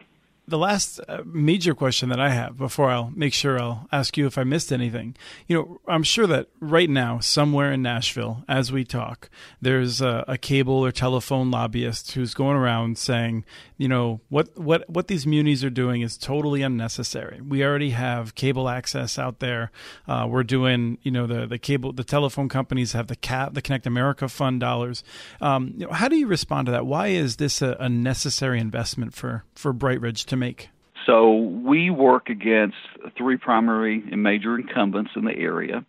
the 0.48 0.58
last 0.58 1.00
uh, 1.08 1.22
major 1.26 1.74
question 1.74 2.10
that 2.10 2.20
I 2.20 2.30
have 2.30 2.58
before 2.58 2.90
I'll 2.92 3.12
make 3.16 3.34
sure 3.34 3.60
I'll 3.60 3.88
ask 3.92 4.18
you 4.18 4.28
if 4.28 4.38
I 4.38 4.44
missed 4.44 4.72
anything. 4.72 5.16
You 5.48 5.58
know, 5.58 5.82
I'm 5.88 6.04
sure 6.04 6.28
that 6.28 6.48
right 6.60 6.90
now, 6.90 7.20
somewhere 7.20 7.72
in 7.72 7.82
Nashville, 7.82 8.44
as 8.48 8.72
we 8.72 8.84
talk, 8.84 9.30
there's 9.62 10.02
a, 10.02 10.24
a, 10.28 10.38
cable 10.38 10.86
or 10.86 10.92
telephone 10.92 11.50
lobbyist 11.50 12.12
who's 12.12 12.34
going 12.36 12.56
around 12.56 12.98
saying, 13.00 13.46
you 13.78 13.88
know, 13.88 14.22
what 14.30 14.58
what 14.58 14.88
what 14.90 15.08
these 15.08 15.26
munis 15.26 15.64
are 15.64 15.70
doing 15.70 16.02
is 16.02 16.18
totally 16.18 16.62
unnecessary. 16.62 17.42
We 17.42 17.64
already 17.64 17.90
have 17.92 18.36
cable 18.36 18.70
access 18.70 19.18
out 19.18 19.40
there. 19.40 19.72
Uh, 20.08 20.28
we're 20.30 20.44
doing, 20.44 21.00
you 21.02 21.12
know, 21.12 21.26
the 21.26 21.48
the 21.48 21.58
cable, 21.58 21.92
the 21.92 22.04
telephone 22.04 22.50
companies 22.50 22.94
have 22.94 23.08
the 23.08 23.16
cap, 23.16 23.54
the 23.54 23.62
Connect 23.62 23.88
America 23.88 24.30
Fund 24.30 24.60
dollars. 24.60 25.04
Um, 25.42 25.74
you 25.78 25.88
know, 25.88 25.94
how 25.94 26.08
do 26.08 26.16
you 26.16 26.28
respond 26.28 26.68
to 26.68 26.72
that? 26.74 26.86
Why 26.86 27.08
is 27.08 27.38
this 27.38 27.62
a, 27.62 27.76
a 27.80 27.90
necessary 27.90 28.60
investment 28.60 29.14
for 29.14 29.44
for 29.56 29.74
BrightRidge 29.74 30.26
to 30.26 30.35
to 30.36 30.46
make? 30.46 30.70
So 31.06 31.36
we 31.36 31.90
work 31.90 32.30
against 32.30 32.78
three 33.18 33.38
primary 33.38 34.04
and 34.12 34.24
major 34.24 34.58
incumbents 34.58 35.12
in 35.16 35.26
the 35.26 35.36
area. 35.36 35.86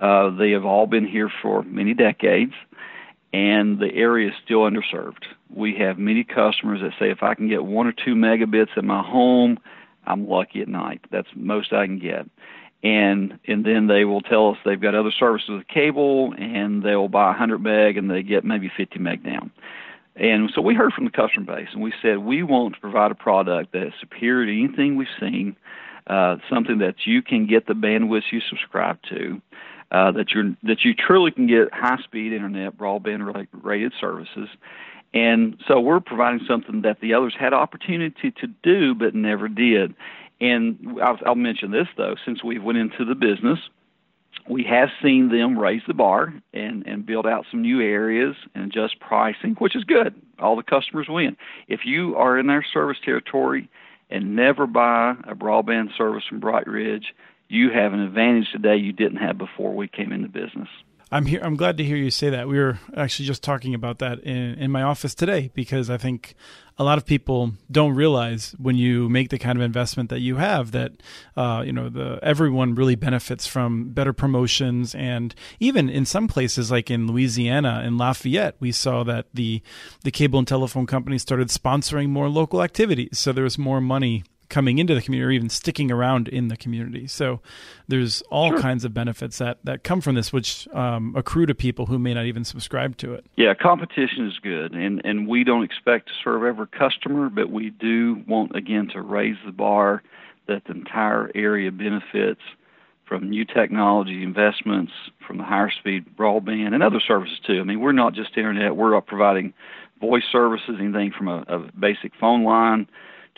Uh, 0.00 0.30
they 0.30 0.50
have 0.50 0.64
all 0.64 0.86
been 0.86 1.06
here 1.06 1.30
for 1.42 1.62
many 1.62 1.94
decades, 1.94 2.52
and 3.32 3.78
the 3.78 3.92
area 3.94 4.28
is 4.28 4.34
still 4.44 4.60
underserved. 4.60 5.24
We 5.54 5.76
have 5.78 5.98
many 5.98 6.24
customers 6.24 6.80
that 6.82 6.92
say, 6.98 7.10
if 7.10 7.22
I 7.22 7.34
can 7.34 7.48
get 7.48 7.64
one 7.64 7.86
or 7.86 7.92
two 7.92 8.14
megabits 8.14 8.76
at 8.76 8.84
my 8.84 9.02
home, 9.02 9.58
I'm 10.06 10.28
lucky 10.28 10.60
at 10.60 10.68
night. 10.68 11.00
That's 11.10 11.28
most 11.34 11.72
I 11.72 11.86
can 11.86 11.98
get. 11.98 12.28
And 12.82 13.38
and 13.46 13.64
then 13.64 13.86
they 13.86 14.04
will 14.04 14.20
tell 14.20 14.50
us 14.50 14.58
they've 14.64 14.80
got 14.80 14.94
other 14.94 15.10
services 15.10 15.48
with 15.48 15.68
cable, 15.68 16.34
and 16.36 16.82
they'll 16.82 17.08
buy 17.08 17.28
100 17.28 17.58
meg, 17.58 17.96
and 17.96 18.10
they 18.10 18.22
get 18.22 18.44
maybe 18.44 18.70
50 18.76 18.98
meg 18.98 19.24
down. 19.24 19.50
And 20.16 20.50
so 20.54 20.62
we 20.62 20.74
heard 20.74 20.92
from 20.94 21.04
the 21.04 21.10
customer 21.10 21.44
base, 21.56 21.68
and 21.72 21.82
we 21.82 21.92
said 22.00 22.18
we 22.18 22.42
want 22.42 22.74
to 22.74 22.80
provide 22.80 23.10
a 23.10 23.14
product 23.14 23.72
that 23.72 23.88
is 23.88 23.92
superior 24.00 24.46
to 24.46 24.64
anything 24.64 24.96
we've 24.96 25.08
seen, 25.20 25.56
uh, 26.06 26.36
something 26.48 26.78
that 26.78 26.94
you 27.04 27.20
can 27.20 27.46
get 27.46 27.66
the 27.66 27.74
bandwidth 27.74 28.22
you 28.32 28.40
subscribe 28.48 28.98
to, 29.10 29.42
uh, 29.90 30.12
that 30.12 30.30
you 30.32 30.56
that 30.62 30.84
you 30.84 30.94
truly 30.94 31.30
can 31.32 31.46
get 31.46 31.72
high-speed 31.72 32.32
internet, 32.32 32.78
broadband 32.78 33.46
rated 33.52 33.92
services. 34.00 34.48
And 35.12 35.62
so 35.68 35.80
we're 35.80 36.00
providing 36.00 36.40
something 36.46 36.82
that 36.82 37.00
the 37.00 37.14
others 37.14 37.34
had 37.38 37.52
opportunity 37.52 38.30
to 38.30 38.46
do 38.62 38.94
but 38.94 39.14
never 39.14 39.48
did. 39.48 39.94
And 40.40 40.98
I'll, 41.02 41.18
I'll 41.24 41.34
mention 41.34 41.70
this 41.70 41.88
though, 41.96 42.16
since 42.24 42.42
we 42.42 42.58
went 42.58 42.78
into 42.78 43.04
the 43.04 43.14
business, 43.14 43.58
we 44.48 44.64
have 44.64 44.88
seen 45.02 45.28
them 45.28 45.58
raise 45.58 45.82
the 45.86 45.94
bar 45.94 46.32
and, 46.52 46.86
and 46.86 47.06
build 47.06 47.26
out 47.26 47.46
some 47.50 47.62
new 47.62 47.80
areas 47.80 48.36
and 48.54 48.64
adjust 48.64 49.00
pricing, 49.00 49.54
which 49.58 49.74
is 49.74 49.84
good. 49.84 50.14
All 50.38 50.56
the 50.56 50.62
customers 50.62 51.06
win. 51.08 51.36
If 51.68 51.80
you 51.84 52.16
are 52.16 52.38
in 52.38 52.46
their 52.46 52.64
service 52.72 52.98
territory 53.04 53.68
and 54.10 54.36
never 54.36 54.66
buy 54.66 55.14
a 55.24 55.34
broadband 55.34 55.96
service 55.96 56.24
from 56.28 56.40
BrightRidge, 56.40 57.04
you 57.48 57.70
have 57.70 57.92
an 57.92 58.00
advantage 58.00 58.50
today 58.52 58.76
you 58.76 58.92
didn't 58.92 59.18
have 59.18 59.38
before 59.38 59.74
we 59.74 59.88
came 59.88 60.12
into 60.12 60.28
business. 60.28 60.68
I'm 61.12 61.26
here. 61.26 61.40
I'm 61.40 61.54
glad 61.54 61.76
to 61.76 61.84
hear 61.84 61.96
you 61.96 62.10
say 62.10 62.30
that. 62.30 62.48
We 62.48 62.58
were 62.58 62.80
actually 62.96 63.26
just 63.26 63.42
talking 63.42 63.74
about 63.74 64.00
that 64.00 64.18
in, 64.20 64.54
in 64.54 64.72
my 64.72 64.82
office 64.82 65.14
today 65.14 65.52
because 65.54 65.88
I 65.88 65.98
think 65.98 66.34
a 66.78 66.84
lot 66.84 66.98
of 66.98 67.06
people 67.06 67.52
don't 67.70 67.94
realize 67.94 68.56
when 68.58 68.74
you 68.74 69.08
make 69.08 69.30
the 69.30 69.38
kind 69.38 69.56
of 69.56 69.62
investment 69.62 70.10
that 70.10 70.18
you 70.18 70.36
have 70.36 70.72
that 70.72 70.92
uh, 71.36 71.62
you 71.64 71.72
know 71.72 71.88
the 71.88 72.18
everyone 72.22 72.74
really 72.74 72.96
benefits 72.96 73.46
from 73.46 73.90
better 73.90 74.12
promotions 74.12 74.94
and 74.96 75.34
even 75.60 75.88
in 75.88 76.04
some 76.04 76.26
places 76.26 76.72
like 76.72 76.90
in 76.90 77.06
Louisiana 77.06 77.82
in 77.86 77.96
Lafayette 77.96 78.56
we 78.58 78.72
saw 78.72 79.04
that 79.04 79.26
the 79.32 79.62
the 80.02 80.10
cable 80.10 80.40
and 80.40 80.48
telephone 80.48 80.86
companies 80.86 81.22
started 81.22 81.48
sponsoring 81.48 82.08
more 82.08 82.28
local 82.28 82.62
activities 82.62 83.18
so 83.18 83.32
there 83.32 83.44
was 83.44 83.56
more 83.56 83.80
money 83.80 84.24
coming 84.48 84.78
into 84.78 84.94
the 84.94 85.02
community 85.02 85.26
or 85.26 85.30
even 85.30 85.48
sticking 85.48 85.90
around 85.90 86.28
in 86.28 86.48
the 86.48 86.56
community. 86.56 87.06
So 87.06 87.40
there's 87.88 88.22
all 88.22 88.50
sure. 88.50 88.60
kinds 88.60 88.84
of 88.84 88.94
benefits 88.94 89.38
that, 89.38 89.58
that 89.64 89.84
come 89.84 90.00
from 90.00 90.14
this, 90.14 90.32
which 90.32 90.68
um, 90.72 91.14
accrue 91.16 91.46
to 91.46 91.54
people 91.54 91.86
who 91.86 91.98
may 91.98 92.14
not 92.14 92.26
even 92.26 92.44
subscribe 92.44 92.96
to 92.98 93.14
it. 93.14 93.26
Yeah, 93.36 93.54
competition 93.54 94.26
is 94.26 94.38
good, 94.42 94.72
and, 94.72 95.00
and 95.04 95.26
we 95.26 95.44
don't 95.44 95.64
expect 95.64 96.08
to 96.08 96.12
serve 96.22 96.44
every 96.44 96.66
customer, 96.68 97.28
but 97.28 97.50
we 97.50 97.70
do 97.70 98.22
want, 98.26 98.54
again, 98.54 98.88
to 98.92 99.00
raise 99.00 99.36
the 99.44 99.52
bar 99.52 100.02
that 100.46 100.64
the 100.64 100.72
entire 100.72 101.30
area 101.34 101.72
benefits 101.72 102.40
from 103.06 103.30
new 103.30 103.44
technology 103.44 104.22
investments, 104.22 104.92
from 105.26 105.38
the 105.38 105.44
higher 105.44 105.70
speed 105.70 106.04
broadband, 106.16 106.74
and 106.74 106.82
other 106.82 107.00
services 107.00 107.38
too. 107.46 107.60
I 107.60 107.64
mean, 107.64 107.80
we're 107.80 107.92
not 107.92 108.14
just 108.14 108.36
internet, 108.36 108.76
we're 108.76 109.00
providing 109.00 109.54
voice 110.00 110.24
services, 110.30 110.76
anything 110.80 111.12
from 111.16 111.28
a, 111.28 111.44
a 111.48 111.70
basic 111.78 112.12
phone 112.20 112.44
line 112.44 112.88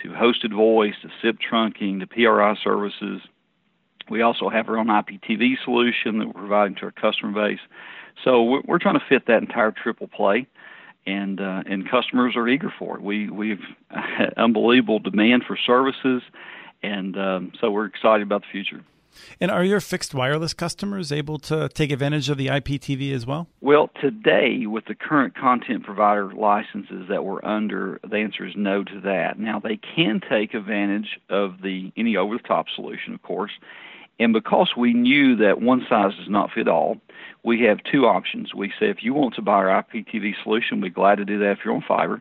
to 0.02 0.08
hosted 0.10 0.54
voice 0.54 0.94
to 1.02 1.08
SIP 1.22 1.38
trunking 1.40 2.00
to 2.00 2.06
PRI 2.06 2.56
services. 2.62 3.20
We 4.10 4.22
also 4.22 4.48
have 4.48 4.68
our 4.68 4.78
own 4.78 4.86
IPTV 4.86 5.56
solution 5.64 6.18
that 6.18 6.26
we're 6.28 6.40
providing 6.40 6.76
to 6.76 6.84
our 6.84 6.92
customer 6.92 7.32
base. 7.32 7.60
So 8.24 8.60
we're, 8.66 8.78
trying 8.78 8.98
to 8.98 9.04
fit 9.08 9.26
that 9.26 9.42
entire 9.42 9.70
triple 9.70 10.08
play, 10.08 10.46
and 11.06 11.40
uh, 11.40 11.62
and 11.66 11.88
customers 11.88 12.34
are 12.34 12.48
eager 12.48 12.72
for 12.78 12.96
it. 12.96 13.02
We 13.02 13.30
we've 13.30 13.62
unbelievable 14.36 14.98
demand 14.98 15.44
for 15.46 15.56
services, 15.56 16.22
and 16.82 17.16
um, 17.16 17.52
so 17.60 17.70
we're 17.70 17.86
excited 17.86 18.22
about 18.22 18.42
the 18.42 18.48
future. 18.50 18.84
And 19.40 19.50
are 19.50 19.64
your 19.64 19.80
fixed 19.80 20.14
wireless 20.14 20.54
customers 20.54 21.12
able 21.12 21.38
to 21.40 21.68
take 21.68 21.90
advantage 21.90 22.28
of 22.28 22.38
the 22.38 22.46
IPTV 22.46 23.12
as 23.12 23.26
well? 23.26 23.48
Well, 23.60 23.90
today, 24.00 24.66
with 24.66 24.86
the 24.86 24.94
current 24.94 25.34
content 25.36 25.84
provider 25.84 26.32
licenses 26.32 27.06
that 27.08 27.24
we're 27.24 27.44
under, 27.44 28.00
the 28.08 28.16
answer 28.16 28.46
is 28.46 28.54
no 28.56 28.84
to 28.84 29.00
that. 29.00 29.38
Now, 29.38 29.58
they 29.58 29.76
can 29.76 30.20
take 30.28 30.54
advantage 30.54 31.18
of 31.28 31.62
the 31.62 31.92
any 31.96 32.16
over 32.16 32.36
the 32.36 32.42
top 32.42 32.66
solution, 32.74 33.14
of 33.14 33.22
course. 33.22 33.52
And 34.20 34.32
because 34.32 34.72
we 34.76 34.94
knew 34.94 35.36
that 35.36 35.60
one 35.60 35.86
size 35.88 36.12
does 36.16 36.28
not 36.28 36.50
fit 36.52 36.66
all, 36.66 36.96
we 37.44 37.62
have 37.62 37.78
two 37.90 38.06
options. 38.06 38.52
We 38.52 38.72
say 38.80 38.90
if 38.90 39.02
you 39.02 39.14
want 39.14 39.34
to 39.36 39.42
buy 39.42 39.52
our 39.52 39.84
IPTV 39.84 40.34
solution, 40.42 40.80
we're 40.80 40.90
glad 40.90 41.18
to 41.18 41.24
do 41.24 41.38
that 41.38 41.52
if 41.52 41.58
you're 41.64 41.74
on 41.74 41.84
fiber 41.86 42.20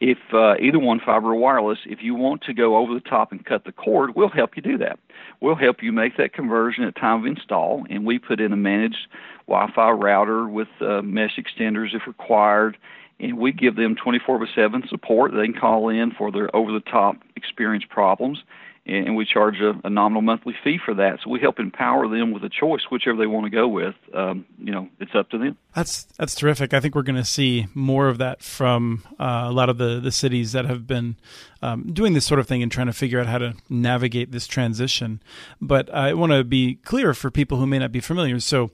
if 0.00 0.18
uh, 0.32 0.54
either 0.60 0.78
one 0.78 1.00
fiber 1.00 1.28
or 1.28 1.36
wireless, 1.36 1.78
if 1.86 2.00
you 2.02 2.14
want 2.14 2.42
to 2.42 2.54
go 2.54 2.76
over 2.76 2.92
the 2.94 3.00
top 3.00 3.32
and 3.32 3.44
cut 3.44 3.64
the 3.64 3.72
cord, 3.72 4.14
we'll 4.16 4.28
help 4.28 4.56
you 4.56 4.62
do 4.62 4.76
that. 4.78 4.98
We'll 5.40 5.54
help 5.54 5.82
you 5.82 5.92
make 5.92 6.16
that 6.16 6.32
conversion 6.32 6.84
at 6.84 6.96
time 6.96 7.20
of 7.20 7.26
install, 7.26 7.86
and 7.88 8.04
we 8.04 8.18
put 8.18 8.40
in 8.40 8.52
a 8.52 8.56
managed 8.56 9.06
Wi-Fi 9.46 9.90
router 9.90 10.48
with 10.48 10.68
uh, 10.80 11.02
mesh 11.02 11.38
extenders 11.38 11.94
if 11.94 12.06
required, 12.06 12.76
and 13.20 13.38
we 13.38 13.52
give 13.52 13.76
them 13.76 13.94
24/7 13.94 14.88
support. 14.88 15.32
They 15.32 15.46
can 15.46 15.58
call 15.58 15.88
in 15.88 16.10
for 16.10 16.32
their 16.32 16.54
over-the-top 16.54 17.16
experience 17.36 17.84
problems, 17.88 18.42
and 18.86 19.16
we 19.16 19.24
charge 19.24 19.56
a, 19.60 19.72
a, 19.84 19.88
nominal 19.88 20.20
monthly 20.20 20.54
fee 20.62 20.78
for 20.84 20.92
that. 20.94 21.20
So 21.24 21.30
we 21.30 21.40
help 21.40 21.58
empower 21.58 22.06
them 22.06 22.32
with 22.32 22.44
a 22.44 22.50
choice, 22.50 22.82
whichever 22.90 23.16
they 23.16 23.26
want 23.26 23.44
to 23.44 23.50
go 23.50 23.66
with. 23.66 23.94
Um, 24.12 24.44
you 24.58 24.72
know, 24.72 24.88
it's 25.00 25.14
up 25.14 25.30
to 25.30 25.38
them. 25.38 25.56
That's 25.74 26.04
that's 26.18 26.34
terrific. 26.34 26.74
I 26.74 26.80
think 26.80 26.94
we're 26.94 27.02
going 27.02 27.16
to 27.16 27.24
see 27.24 27.66
more 27.74 28.08
of 28.08 28.18
that 28.18 28.42
from 28.42 29.02
uh, 29.18 29.44
a 29.46 29.52
lot 29.52 29.70
of 29.70 29.78
the 29.78 30.00
the 30.00 30.12
cities 30.12 30.52
that 30.52 30.66
have 30.66 30.86
been 30.86 31.16
um, 31.62 31.92
doing 31.92 32.12
this 32.12 32.26
sort 32.26 32.40
of 32.40 32.46
thing 32.46 32.62
and 32.62 32.70
trying 32.70 32.88
to 32.88 32.92
figure 32.92 33.18
out 33.18 33.26
how 33.26 33.38
to 33.38 33.54
navigate 33.70 34.32
this 34.32 34.46
transition. 34.46 35.22
But 35.62 35.92
I 35.92 36.12
want 36.12 36.32
to 36.32 36.44
be 36.44 36.74
clear 36.74 37.14
for 37.14 37.30
people 37.30 37.58
who 37.58 37.66
may 37.66 37.78
not 37.78 37.90
be 37.90 38.00
familiar. 38.00 38.38
So 38.38 38.70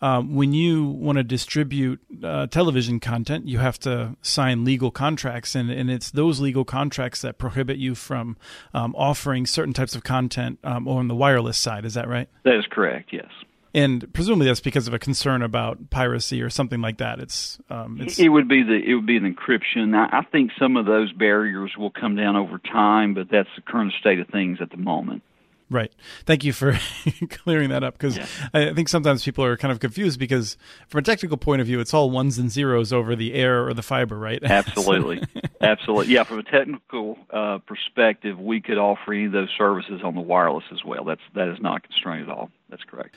um, 0.00 0.34
when 0.34 0.52
you 0.52 0.84
want 0.84 1.18
to 1.18 1.24
distribute 1.24 2.00
uh, 2.22 2.46
television 2.46 3.00
content, 3.00 3.48
you 3.48 3.58
have 3.58 3.78
to 3.80 4.16
sign 4.22 4.64
legal 4.64 4.90
contracts, 4.90 5.54
and, 5.54 5.70
and 5.70 5.90
it's 5.90 6.10
those 6.10 6.40
legal 6.40 6.64
contracts 6.64 7.20
that 7.22 7.38
prohibit 7.38 7.78
you 7.78 7.94
from 7.94 8.36
um, 8.72 8.94
offering 8.96 9.46
certain 9.46 9.72
types 9.72 9.94
of 9.94 10.04
content 10.04 10.58
um, 10.64 10.86
on 10.88 11.08
the 11.08 11.14
wireless 11.14 11.58
side. 11.58 11.84
Is 11.84 11.94
that 11.94 12.08
right? 12.08 12.28
That 12.44 12.56
is 12.56 12.66
correct. 12.70 13.12
Yes. 13.12 13.30
And 13.74 14.12
presumably 14.12 14.46
that's 14.46 14.60
because 14.60 14.86
of 14.86 14.94
a 14.94 15.00
concern 15.00 15.42
about 15.42 15.90
piracy 15.90 16.40
or 16.42 16.48
something 16.48 16.80
like 16.80 16.98
that. 16.98 17.18
It's, 17.18 17.58
um, 17.68 17.98
it's... 18.00 18.20
it 18.20 18.28
would 18.28 18.48
be 18.48 18.62
the 18.62 18.76
it 18.76 18.94
would 18.94 19.06
be 19.06 19.16
an 19.16 19.34
encryption. 19.34 19.96
I, 19.96 20.18
I 20.18 20.22
think 20.22 20.52
some 20.58 20.76
of 20.76 20.86
those 20.86 21.12
barriers 21.12 21.72
will 21.76 21.90
come 21.90 22.14
down 22.14 22.36
over 22.36 22.58
time, 22.58 23.14
but 23.14 23.28
that's 23.28 23.48
the 23.56 23.62
current 23.62 23.92
state 23.98 24.20
of 24.20 24.28
things 24.28 24.58
at 24.60 24.70
the 24.70 24.76
moment. 24.76 25.22
Right. 25.70 25.92
Thank 26.26 26.44
you 26.44 26.52
for 26.52 26.78
clearing 27.30 27.70
that 27.70 27.82
up 27.82 27.94
because 27.94 28.18
yeah. 28.18 28.26
I 28.52 28.74
think 28.74 28.88
sometimes 28.88 29.24
people 29.24 29.44
are 29.44 29.56
kind 29.56 29.72
of 29.72 29.80
confused 29.80 30.18
because, 30.18 30.58
from 30.88 30.98
a 30.98 31.02
technical 31.02 31.38
point 31.38 31.62
of 31.62 31.66
view, 31.66 31.80
it's 31.80 31.94
all 31.94 32.10
ones 32.10 32.38
and 32.38 32.50
zeros 32.50 32.92
over 32.92 33.16
the 33.16 33.32
air 33.34 33.66
or 33.66 33.72
the 33.72 33.82
fiber, 33.82 34.18
right? 34.18 34.42
Absolutely. 34.44 35.22
Absolutely. 35.60 36.12
Yeah, 36.12 36.24
from 36.24 36.40
a 36.40 36.42
technical 36.42 37.18
uh, 37.30 37.58
perspective, 37.66 38.38
we 38.38 38.60
could 38.60 38.76
offer 38.76 39.14
any 39.14 39.24
of 39.24 39.32
those 39.32 39.48
services 39.56 40.02
on 40.04 40.14
the 40.14 40.20
wireless 40.20 40.64
as 40.70 40.84
well. 40.84 41.04
That's 41.04 41.22
that 41.34 41.48
is 41.48 41.58
not 41.60 41.82
constrained 41.82 42.28
at 42.28 42.36
all. 42.36 42.50
That's 42.68 42.84
correct. 42.84 43.16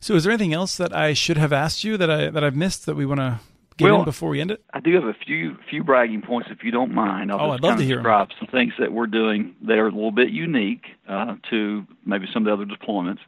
So, 0.00 0.14
is 0.14 0.24
there 0.24 0.32
anything 0.32 0.52
else 0.52 0.76
that 0.76 0.94
I 0.94 1.14
should 1.14 1.36
have 1.36 1.52
asked 1.52 1.82
you 1.82 1.96
that 1.96 2.10
I 2.10 2.30
that 2.30 2.44
I've 2.44 2.56
missed 2.56 2.86
that 2.86 2.94
we 2.94 3.06
want 3.06 3.20
to 3.20 3.40
get 3.78 3.84
well, 3.84 4.00
in 4.00 4.04
before 4.04 4.28
we 4.28 4.40
end 4.40 4.50
it? 4.50 4.62
I 4.72 4.80
do 4.80 4.94
have 4.94 5.04
a 5.04 5.14
few 5.14 5.56
few 5.70 5.82
bragging 5.82 6.22
points, 6.22 6.48
if 6.50 6.62
you 6.62 6.70
don't 6.70 6.92
mind. 6.92 7.32
I'll 7.32 7.40
oh, 7.40 7.50
I'd 7.52 7.62
love 7.62 7.78
to 7.78 7.84
hear 7.84 7.96
describe 7.96 8.28
some 8.38 8.48
things 8.48 8.74
that 8.78 8.92
we're 8.92 9.06
doing 9.06 9.54
that 9.66 9.78
are 9.78 9.86
a 9.86 9.90
little 9.90 10.12
bit 10.12 10.30
unique 10.30 10.84
uh, 11.08 11.36
to 11.50 11.86
maybe 12.04 12.26
some 12.32 12.46
of 12.46 12.46
the 12.46 12.52
other 12.52 12.66
deployments. 12.66 13.20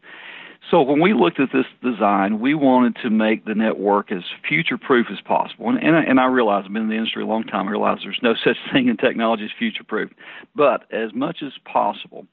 So 0.70 0.82
when 0.82 1.00
we 1.00 1.14
looked 1.14 1.40
at 1.40 1.48
this 1.52 1.64
design, 1.82 2.38
we 2.38 2.54
wanted 2.54 2.96
to 3.02 3.10
make 3.10 3.44
the 3.44 3.54
network 3.54 4.12
as 4.12 4.22
future-proof 4.46 5.06
as 5.10 5.20
possible. 5.22 5.68
And, 5.68 5.78
and, 5.78 5.96
I, 5.96 6.02
and 6.02 6.20
I 6.20 6.26
realize 6.26 6.64
I've 6.66 6.72
been 6.72 6.82
in 6.82 6.88
the 6.88 6.96
industry 6.96 7.22
a 7.22 7.26
long 7.26 7.44
time. 7.44 7.66
I 7.66 7.72
realize 7.72 7.98
there's 8.04 8.20
no 8.22 8.34
such 8.44 8.56
thing 8.72 8.88
in 8.88 8.96
technology 8.96 9.44
as 9.44 9.50
future-proof, 9.58 10.10
but 10.54 10.84
as 10.92 11.12
much 11.14 11.38
as 11.42 11.52
possible. 11.64 12.26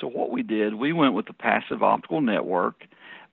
So 0.00 0.06
what 0.06 0.30
we 0.30 0.42
did, 0.42 0.74
we 0.74 0.92
went 0.92 1.12
with 1.12 1.26
the 1.26 1.34
passive 1.34 1.82
optical 1.82 2.20
network 2.22 2.84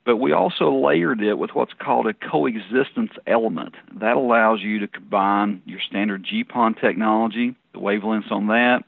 but 0.10 0.18
we 0.18 0.32
also 0.32 0.74
layered 0.74 1.22
it 1.22 1.38
with 1.38 1.52
what's 1.54 1.74
called 1.74 2.08
a 2.08 2.16
coexistence 2.16 3.12
element. 3.28 3.76
That 4.00 4.18
allows 4.18 4.60
you 4.60 4.80
to 4.80 4.88
combine 4.88 5.62
your 5.68 5.80
standard 5.88 6.26
GPON 6.26 6.82
technology, 6.82 7.54
the 7.74 7.80
wavelengths 7.80 8.32
on 8.32 8.48
that, 8.48 8.86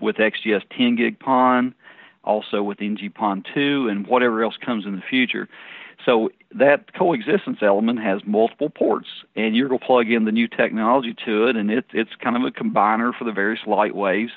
with 0.00 0.16
XGS 0.16 0.62
10 0.76 0.96
gig 0.96 1.20
PON, 1.20 1.72
also 2.24 2.64
with 2.64 2.82
NG-PON 2.82 3.44
2, 3.54 3.86
and 3.88 4.08
whatever 4.08 4.42
else 4.42 4.56
comes 4.56 4.86
in 4.86 4.96
the 4.96 5.02
future. 5.08 5.48
So 6.04 6.30
that 6.52 6.94
coexistence 6.94 7.58
element 7.62 8.00
has 8.00 8.22
multiple 8.26 8.70
ports, 8.70 9.06
and 9.36 9.54
you're 9.54 9.68
going 9.68 9.78
to 9.78 9.86
plug 9.86 10.10
in 10.10 10.24
the 10.24 10.32
new 10.32 10.48
technology 10.48 11.14
to 11.26 11.46
it, 11.46 11.54
and 11.54 11.70
it, 11.70 11.84
it's 11.92 12.16
kind 12.20 12.34
of 12.34 12.42
a 12.42 12.50
combiner 12.50 13.16
for 13.16 13.22
the 13.22 13.30
various 13.30 13.64
light 13.68 13.94
waves. 13.94 14.32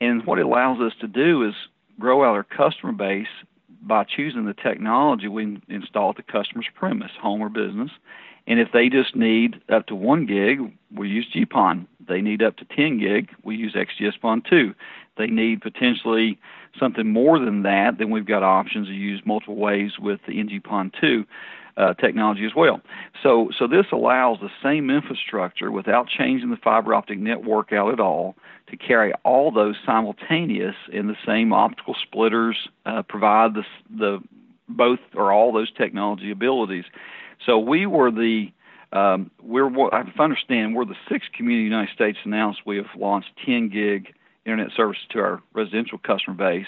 And 0.00 0.26
what 0.26 0.40
it 0.40 0.46
allows 0.46 0.80
us 0.80 0.94
to 1.00 1.06
do 1.06 1.48
is 1.48 1.54
grow 2.00 2.24
out 2.24 2.34
our 2.34 2.42
customer 2.42 2.90
base 2.92 3.28
by 3.86 4.04
choosing 4.04 4.46
the 4.46 4.54
technology 4.54 5.28
we 5.28 5.60
install 5.68 6.10
at 6.10 6.16
the 6.16 6.22
customer's 6.22 6.66
premise, 6.74 7.12
home 7.20 7.40
or 7.40 7.48
business. 7.48 7.90
And 8.46 8.60
if 8.60 8.68
they 8.72 8.88
just 8.88 9.16
need 9.16 9.60
up 9.68 9.86
to 9.86 9.94
one 9.94 10.26
gig, 10.26 10.60
we 10.94 11.08
use 11.08 11.26
GPON. 11.34 11.86
They 12.06 12.20
need 12.20 12.42
up 12.42 12.56
to 12.58 12.64
10 12.64 12.98
gig, 12.98 13.30
we 13.42 13.56
use 13.56 13.74
XGS-PON 13.74 14.42
2. 14.48 14.74
They 15.16 15.28
need 15.28 15.62
potentially 15.62 16.38
something 16.78 17.10
more 17.10 17.38
than 17.38 17.62
that, 17.62 17.98
then 17.98 18.10
we've 18.10 18.26
got 18.26 18.42
options 18.42 18.88
to 18.88 18.94
use 18.94 19.22
multiple 19.24 19.56
ways 19.56 19.92
with 19.98 20.20
the 20.26 20.38
NG-PON 20.40 20.92
2 21.00 21.24
uh, 21.76 21.94
technology 21.94 22.44
as 22.44 22.52
well. 22.54 22.80
So, 23.22 23.50
so 23.58 23.66
this 23.66 23.86
allows 23.92 24.38
the 24.40 24.50
same 24.62 24.90
infrastructure 24.90 25.70
without 25.70 26.08
changing 26.08 26.50
the 26.50 26.56
fiber 26.56 26.94
optic 26.94 27.18
network 27.18 27.72
out 27.72 27.92
at 27.92 28.00
all 28.00 28.36
to 28.70 28.76
carry 28.76 29.12
all 29.24 29.50
those 29.50 29.76
simultaneous 29.84 30.76
in 30.92 31.06
the 31.06 31.16
same 31.26 31.52
optical 31.52 31.94
splitters, 32.00 32.56
uh, 32.86 33.02
provide 33.02 33.54
the, 33.54 33.64
the 33.90 34.22
both 34.68 35.00
or 35.14 35.32
all 35.32 35.52
those 35.52 35.72
technology 35.72 36.30
abilities. 36.30 36.84
So 37.44 37.58
we 37.58 37.86
were 37.86 38.10
the 38.10 38.48
um, 38.92 39.30
we're 39.42 39.68
I 39.92 40.04
understand 40.18 40.76
we're 40.76 40.84
the 40.84 40.94
sixth 41.10 41.32
community 41.32 41.66
in 41.66 41.70
the 41.70 41.76
United 41.76 41.94
States 41.94 42.18
announced 42.24 42.60
we 42.64 42.76
have 42.76 42.86
launched 42.96 43.30
10 43.44 43.68
gig 43.68 44.14
internet 44.46 44.70
service 44.76 44.98
to 45.10 45.18
our 45.18 45.42
residential 45.52 45.98
customer 45.98 46.36
base. 46.36 46.66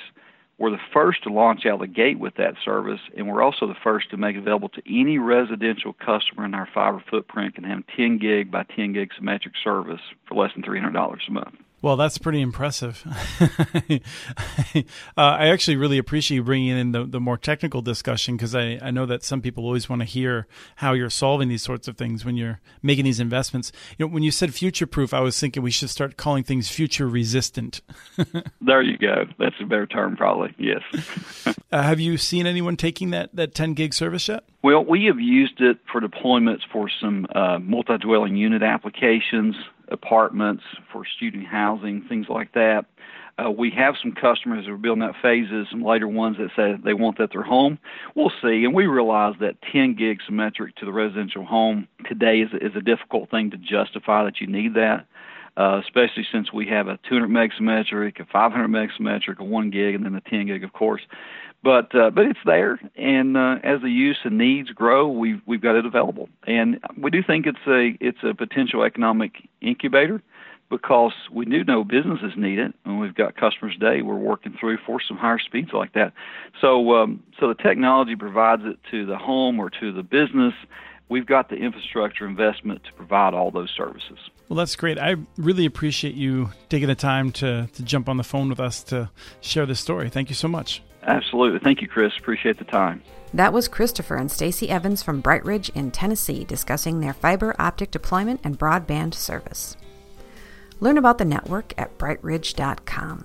We're 0.59 0.71
the 0.71 0.79
first 0.93 1.23
to 1.25 1.33
launch 1.33 1.67
out 1.67 1.81
the 1.81 1.87
gate 1.87 2.19
with 2.19 2.37
that 2.37 2.55
service, 2.65 3.01
and 3.17 3.29
we're 3.29 3.43
also 3.43 3.67
the 3.67 3.75
first 3.85 4.11
to 4.11 4.17
make 4.17 4.37
available 4.37 4.71
to 4.71 4.83
any 4.89 5.19
residential 5.19 5.93
customer 5.93 6.47
in 6.47 6.55
our 6.55 6.69
fiber 6.73 7.03
footprint 7.11 7.57
can 7.57 7.65
have 7.65 7.83
10 7.95 8.19
gig 8.19 8.51
by 8.51 8.65
10 8.75 8.95
gig 8.95 9.11
symmetric 9.15 9.55
service 9.63 10.01
for 10.27 10.35
less 10.35 10.53
than 10.55 10.63
$300 10.63 11.29
a 11.29 11.31
month. 11.31 11.57
Well, 11.83 11.97
that's 11.97 12.17
pretty 12.17 12.41
impressive. 12.41 13.05
uh, 13.91 14.81
I 15.17 15.49
actually 15.49 15.77
really 15.77 15.99
appreciate 15.99 16.37
you 16.37 16.43
bringing 16.43 16.77
in 16.77 16.93
the, 16.93 17.05
the 17.05 17.21
more 17.21 17.37
technical 17.37 17.83
discussion 17.83 18.37
because 18.37 18.55
I, 18.55 18.79
I 18.81 18.91
know 18.91 19.05
that 19.05 19.23
some 19.23 19.43
people 19.43 19.65
always 19.65 19.89
want 19.89 20.01
to 20.01 20.07
hear 20.07 20.47
how 20.77 20.95
you're 20.95 21.11
solving 21.11 21.49
these 21.49 21.63
sorts 21.63 21.87
of 21.87 21.99
things 21.99 22.25
when 22.25 22.37
you're 22.37 22.61
making 22.83 23.05
these 23.05 23.21
investments. 23.21 23.73
You 23.99 24.07
know, 24.07 24.13
when 24.13 24.23
you 24.23 24.31
said 24.31 24.55
future 24.55 24.87
proof, 24.87 25.13
I 25.13 25.21
was 25.21 25.39
thinking 25.39 25.63
we 25.63 25.71
should 25.71 25.91
start 25.91 26.17
calling 26.17 26.45
things 26.45 26.71
future 26.71 27.07
resistant. 27.07 27.83
there 28.63 28.81
you 28.81 28.97
go. 28.97 29.27
That's 29.39 29.57
a 29.61 29.65
better 29.65 29.87
term, 29.87 30.17
probably. 30.17 30.55
Yes. 30.59 30.83
uh, 31.73 31.83
have 31.83 32.01
you 32.01 32.17
seen 32.17 32.47
anyone 32.47 32.79
taking 32.79 33.11
that, 33.11 33.37
that 33.37 33.55
10 33.55 33.75
gig 33.75 33.93
service 33.93 34.29
yet? 34.29 34.45
Well, 34.63 34.83
we 34.83 35.05
have 35.05 35.21
used 35.21 35.61
it 35.61 35.79
for 35.93 36.01
deployments 36.01 36.63
for 36.73 36.89
some 37.01 37.27
uh, 37.35 37.59
multi 37.59 37.99
dwelling 37.99 38.35
unit 38.35 38.63
applications 38.63 39.55
apartments, 39.89 40.65
for 40.93 41.05
student 41.17 41.47
housing, 41.47 42.03
things 42.09 42.27
like 42.29 42.53
that. 42.53 42.87
Uh, 43.39 43.51
we 43.51 43.71
have 43.71 43.95
some 44.01 44.13
customers 44.13 44.65
that 44.65 44.73
are 44.73 44.79
building 44.79 45.03
out 45.03 45.15
phases, 45.21 45.67
some 45.71 45.83
later 45.83 46.09
ones 46.09 46.39
that 46.39 46.49
say 46.57 46.75
they 46.83 46.95
want 46.95 47.19
that 47.19 47.31
their 47.33 47.43
home. 47.43 47.79
We'll 48.15 48.33
see, 48.43 48.65
and 48.65 48.75
we 48.75 48.87
realize 48.87 49.35
that 49.41 49.57
10 49.71 49.95
gig 49.95 50.21
symmetric 50.25 50.75
to 50.77 50.87
the 50.87 50.93
residential 50.93 51.45
home 51.45 51.87
today 52.07 52.41
is, 52.41 52.51
is 52.55 52.75
a 52.75 52.81
difficult 52.81 53.31
thing 53.31 53.51
to 53.51 53.59
justify 53.59 54.25
that 54.25 54.41
you 54.41 54.47
need 54.47 54.75
that. 54.75 55.07
Uh, 55.59 55.81
especially 55.83 56.27
since 56.31 56.53
we 56.53 56.67
have 56.67 56.87
a 56.87 56.99
200 57.09 57.29
meg 57.29 57.51
symmetric, 57.57 58.21
a 58.21 58.27
500 58.27 58.69
meg 58.69 58.91
symmetric, 58.95 59.39
a 59.39 59.45
1 59.45 59.71
gig, 59.71 59.95
and 59.95 60.05
then 60.05 60.13
the 60.13 60.21
10 60.21 60.47
gig, 60.47 60.63
of 60.65 60.73
course. 60.75 61.01
But 61.67 61.93
uh, 61.97 62.11
but 62.11 62.27
it's 62.27 62.39
there, 62.45 62.79
and 62.95 63.37
uh, 63.37 63.57
as 63.65 63.83
the 63.83 63.91
use 63.91 64.19
and 64.23 64.39
needs 64.39 64.71
grow, 64.71 65.09
we've 65.09 65.41
we've 65.47 65.61
got 65.61 65.75
it 65.75 65.85
available, 65.85 66.29
and 66.47 66.79
we 66.97 67.11
do 67.11 67.25
think 67.27 67.45
it's 67.45 67.59
a 67.67 67.99
it's 68.01 68.23
a 68.23 68.35
potential 68.35 68.85
economic 68.85 69.49
incubator 69.61 70.23
because 70.71 71.11
we 71.33 71.45
do 71.45 71.65
know 71.65 71.83
businesses 71.83 72.35
need 72.37 72.61
it, 72.61 72.73
and 72.85 73.01
we've 73.01 73.17
got 73.17 73.35
customers 73.35 73.73
today 73.73 74.01
we're 74.01 74.15
working 74.15 74.57
through 74.61 74.79
for 74.87 75.01
some 75.01 75.17
higher 75.17 75.41
speeds 75.41 75.71
like 75.73 75.93
that. 75.95 76.13
So 76.61 76.95
um, 76.95 77.21
so 77.41 77.49
the 77.49 77.61
technology 77.61 78.15
provides 78.15 78.63
it 78.65 78.79
to 78.93 79.05
the 79.05 79.19
home 79.19 79.59
or 79.59 79.69
to 79.69 79.93
the 79.93 80.05
business. 80.05 80.55
We've 81.09 81.27
got 81.27 81.49
the 81.49 81.57
infrastructure 81.57 82.29
investment 82.29 82.85
to 82.85 82.93
provide 82.93 83.35
all 83.35 83.51
those 83.51 83.73
services. 83.77 84.19
Well, 84.49 84.57
that's 84.57 84.77
great. 84.77 85.01
I 85.01 85.17
really 85.37 85.67
appreciate 85.67 86.15
you 86.15 86.51
taking 86.69 86.87
the 86.87 86.95
time 86.95 87.33
to, 87.33 87.69
to 87.73 87.83
jump 87.83 88.09
on 88.09 88.19
the 88.19 88.25
phone 88.25 88.49
with 88.49 88.61
us 88.61 88.85
to 88.85 89.11
share 89.41 89.67
this 89.67 89.81
story. 89.81 90.11
Thank 90.11 90.29
you 90.29 90.37
so 90.37 90.47
much. 90.47 90.81
Absolutely. 91.07 91.61
Thank 91.61 91.81
you, 91.81 91.89
Chris. 91.89 92.13
Appreciate 92.19 92.59
the 92.59 92.65
time. 92.65 93.03
That 93.33 93.53
was 93.53 93.69
Christopher 93.69 94.17
and 94.17 94.31
Stacy 94.31 94.69
Evans 94.69 95.03
from 95.03 95.23
BrightRidge 95.23 95.71
in 95.75 95.91
Tennessee 95.91 96.45
discussing 96.45 97.01
their 97.01 97.13
fiber 97.13 97.55
optic 97.59 97.91
deployment 97.91 98.41
and 98.43 98.59
broadband 98.59 99.15
service. 99.15 99.77
Learn 100.81 100.99
about 100.99 101.19
the 101.19 101.25
network 101.25 101.73
at 101.79 101.97
brightridge.com. 101.99 103.25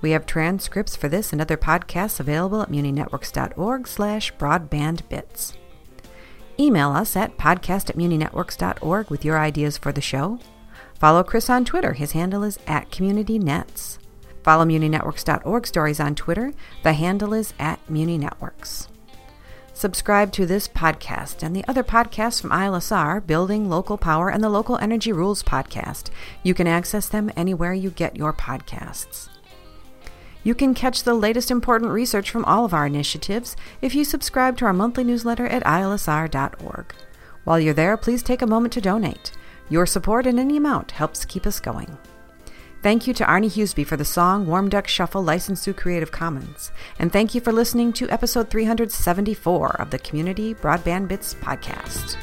We 0.00 0.10
have 0.10 0.26
transcripts 0.26 0.96
for 0.96 1.08
this 1.08 1.32
and 1.32 1.40
other 1.40 1.56
podcasts 1.56 2.20
available 2.20 2.62
at 2.62 2.70
muninetworks.org 2.70 3.86
slash 3.86 4.34
broadbandbits. 4.34 5.54
Email 6.58 6.90
us 6.90 7.16
at 7.16 7.38
podcast 7.38 7.88
at 7.88 7.96
muninetworks.org 7.96 9.10
with 9.10 9.24
your 9.24 9.38
ideas 9.38 9.78
for 9.78 9.92
the 9.92 10.00
show. 10.00 10.38
Follow 10.98 11.22
Chris 11.22 11.48
on 11.48 11.64
Twitter. 11.64 11.94
His 11.94 12.12
handle 12.12 12.42
is 12.42 12.58
at 12.66 12.90
CommunityNets. 12.90 13.98
Follow 14.42 14.64
MuniNetworks.org 14.64 15.66
stories 15.66 16.00
on 16.00 16.14
Twitter. 16.14 16.52
The 16.82 16.94
handle 16.94 17.32
is 17.32 17.54
at 17.58 17.84
MuniNetworks. 17.88 18.88
Subscribe 19.74 20.32
to 20.32 20.46
this 20.46 20.68
podcast 20.68 21.42
and 21.42 21.56
the 21.56 21.64
other 21.66 21.82
podcasts 21.82 22.40
from 22.40 22.50
ILSR, 22.50 23.26
Building 23.26 23.68
Local 23.68 23.96
Power, 23.96 24.28
and 24.28 24.44
the 24.44 24.48
Local 24.48 24.76
Energy 24.78 25.12
Rules 25.12 25.42
podcast. 25.42 26.10
You 26.42 26.54
can 26.54 26.66
access 26.66 27.08
them 27.08 27.30
anywhere 27.36 27.72
you 27.72 27.90
get 27.90 28.16
your 28.16 28.32
podcasts. 28.32 29.28
You 30.44 30.54
can 30.54 30.74
catch 30.74 31.02
the 31.02 31.14
latest 31.14 31.50
important 31.50 31.92
research 31.92 32.30
from 32.30 32.44
all 32.44 32.64
of 32.64 32.74
our 32.74 32.86
initiatives 32.86 33.56
if 33.80 33.94
you 33.94 34.04
subscribe 34.04 34.56
to 34.58 34.66
our 34.66 34.72
monthly 34.72 35.04
newsletter 35.04 35.46
at 35.46 35.62
ilsr.org. 35.64 36.94
While 37.44 37.60
you're 37.60 37.74
there, 37.74 37.96
please 37.96 38.22
take 38.22 38.42
a 38.42 38.46
moment 38.46 38.72
to 38.74 38.80
donate. 38.80 39.32
Your 39.68 39.86
support 39.86 40.26
in 40.26 40.38
any 40.38 40.56
amount 40.56 40.92
helps 40.92 41.24
keep 41.24 41.46
us 41.46 41.60
going. 41.60 41.96
Thank 42.82 43.06
you 43.06 43.14
to 43.14 43.24
Arne 43.24 43.44
Huseby 43.44 43.86
for 43.86 43.96
the 43.96 44.04
song 44.04 44.44
Warm 44.44 44.68
Duck 44.68 44.88
Shuffle 44.88 45.22
licensed 45.22 45.62
through 45.62 45.74
Creative 45.74 46.10
Commons. 46.10 46.72
And 46.98 47.12
thank 47.12 47.32
you 47.32 47.40
for 47.40 47.52
listening 47.52 47.92
to 47.92 48.10
episode 48.10 48.50
374 48.50 49.80
of 49.80 49.90
the 49.90 50.00
Community 50.00 50.52
Broadband 50.52 51.06
Bits 51.06 51.34
podcast. 51.34 52.16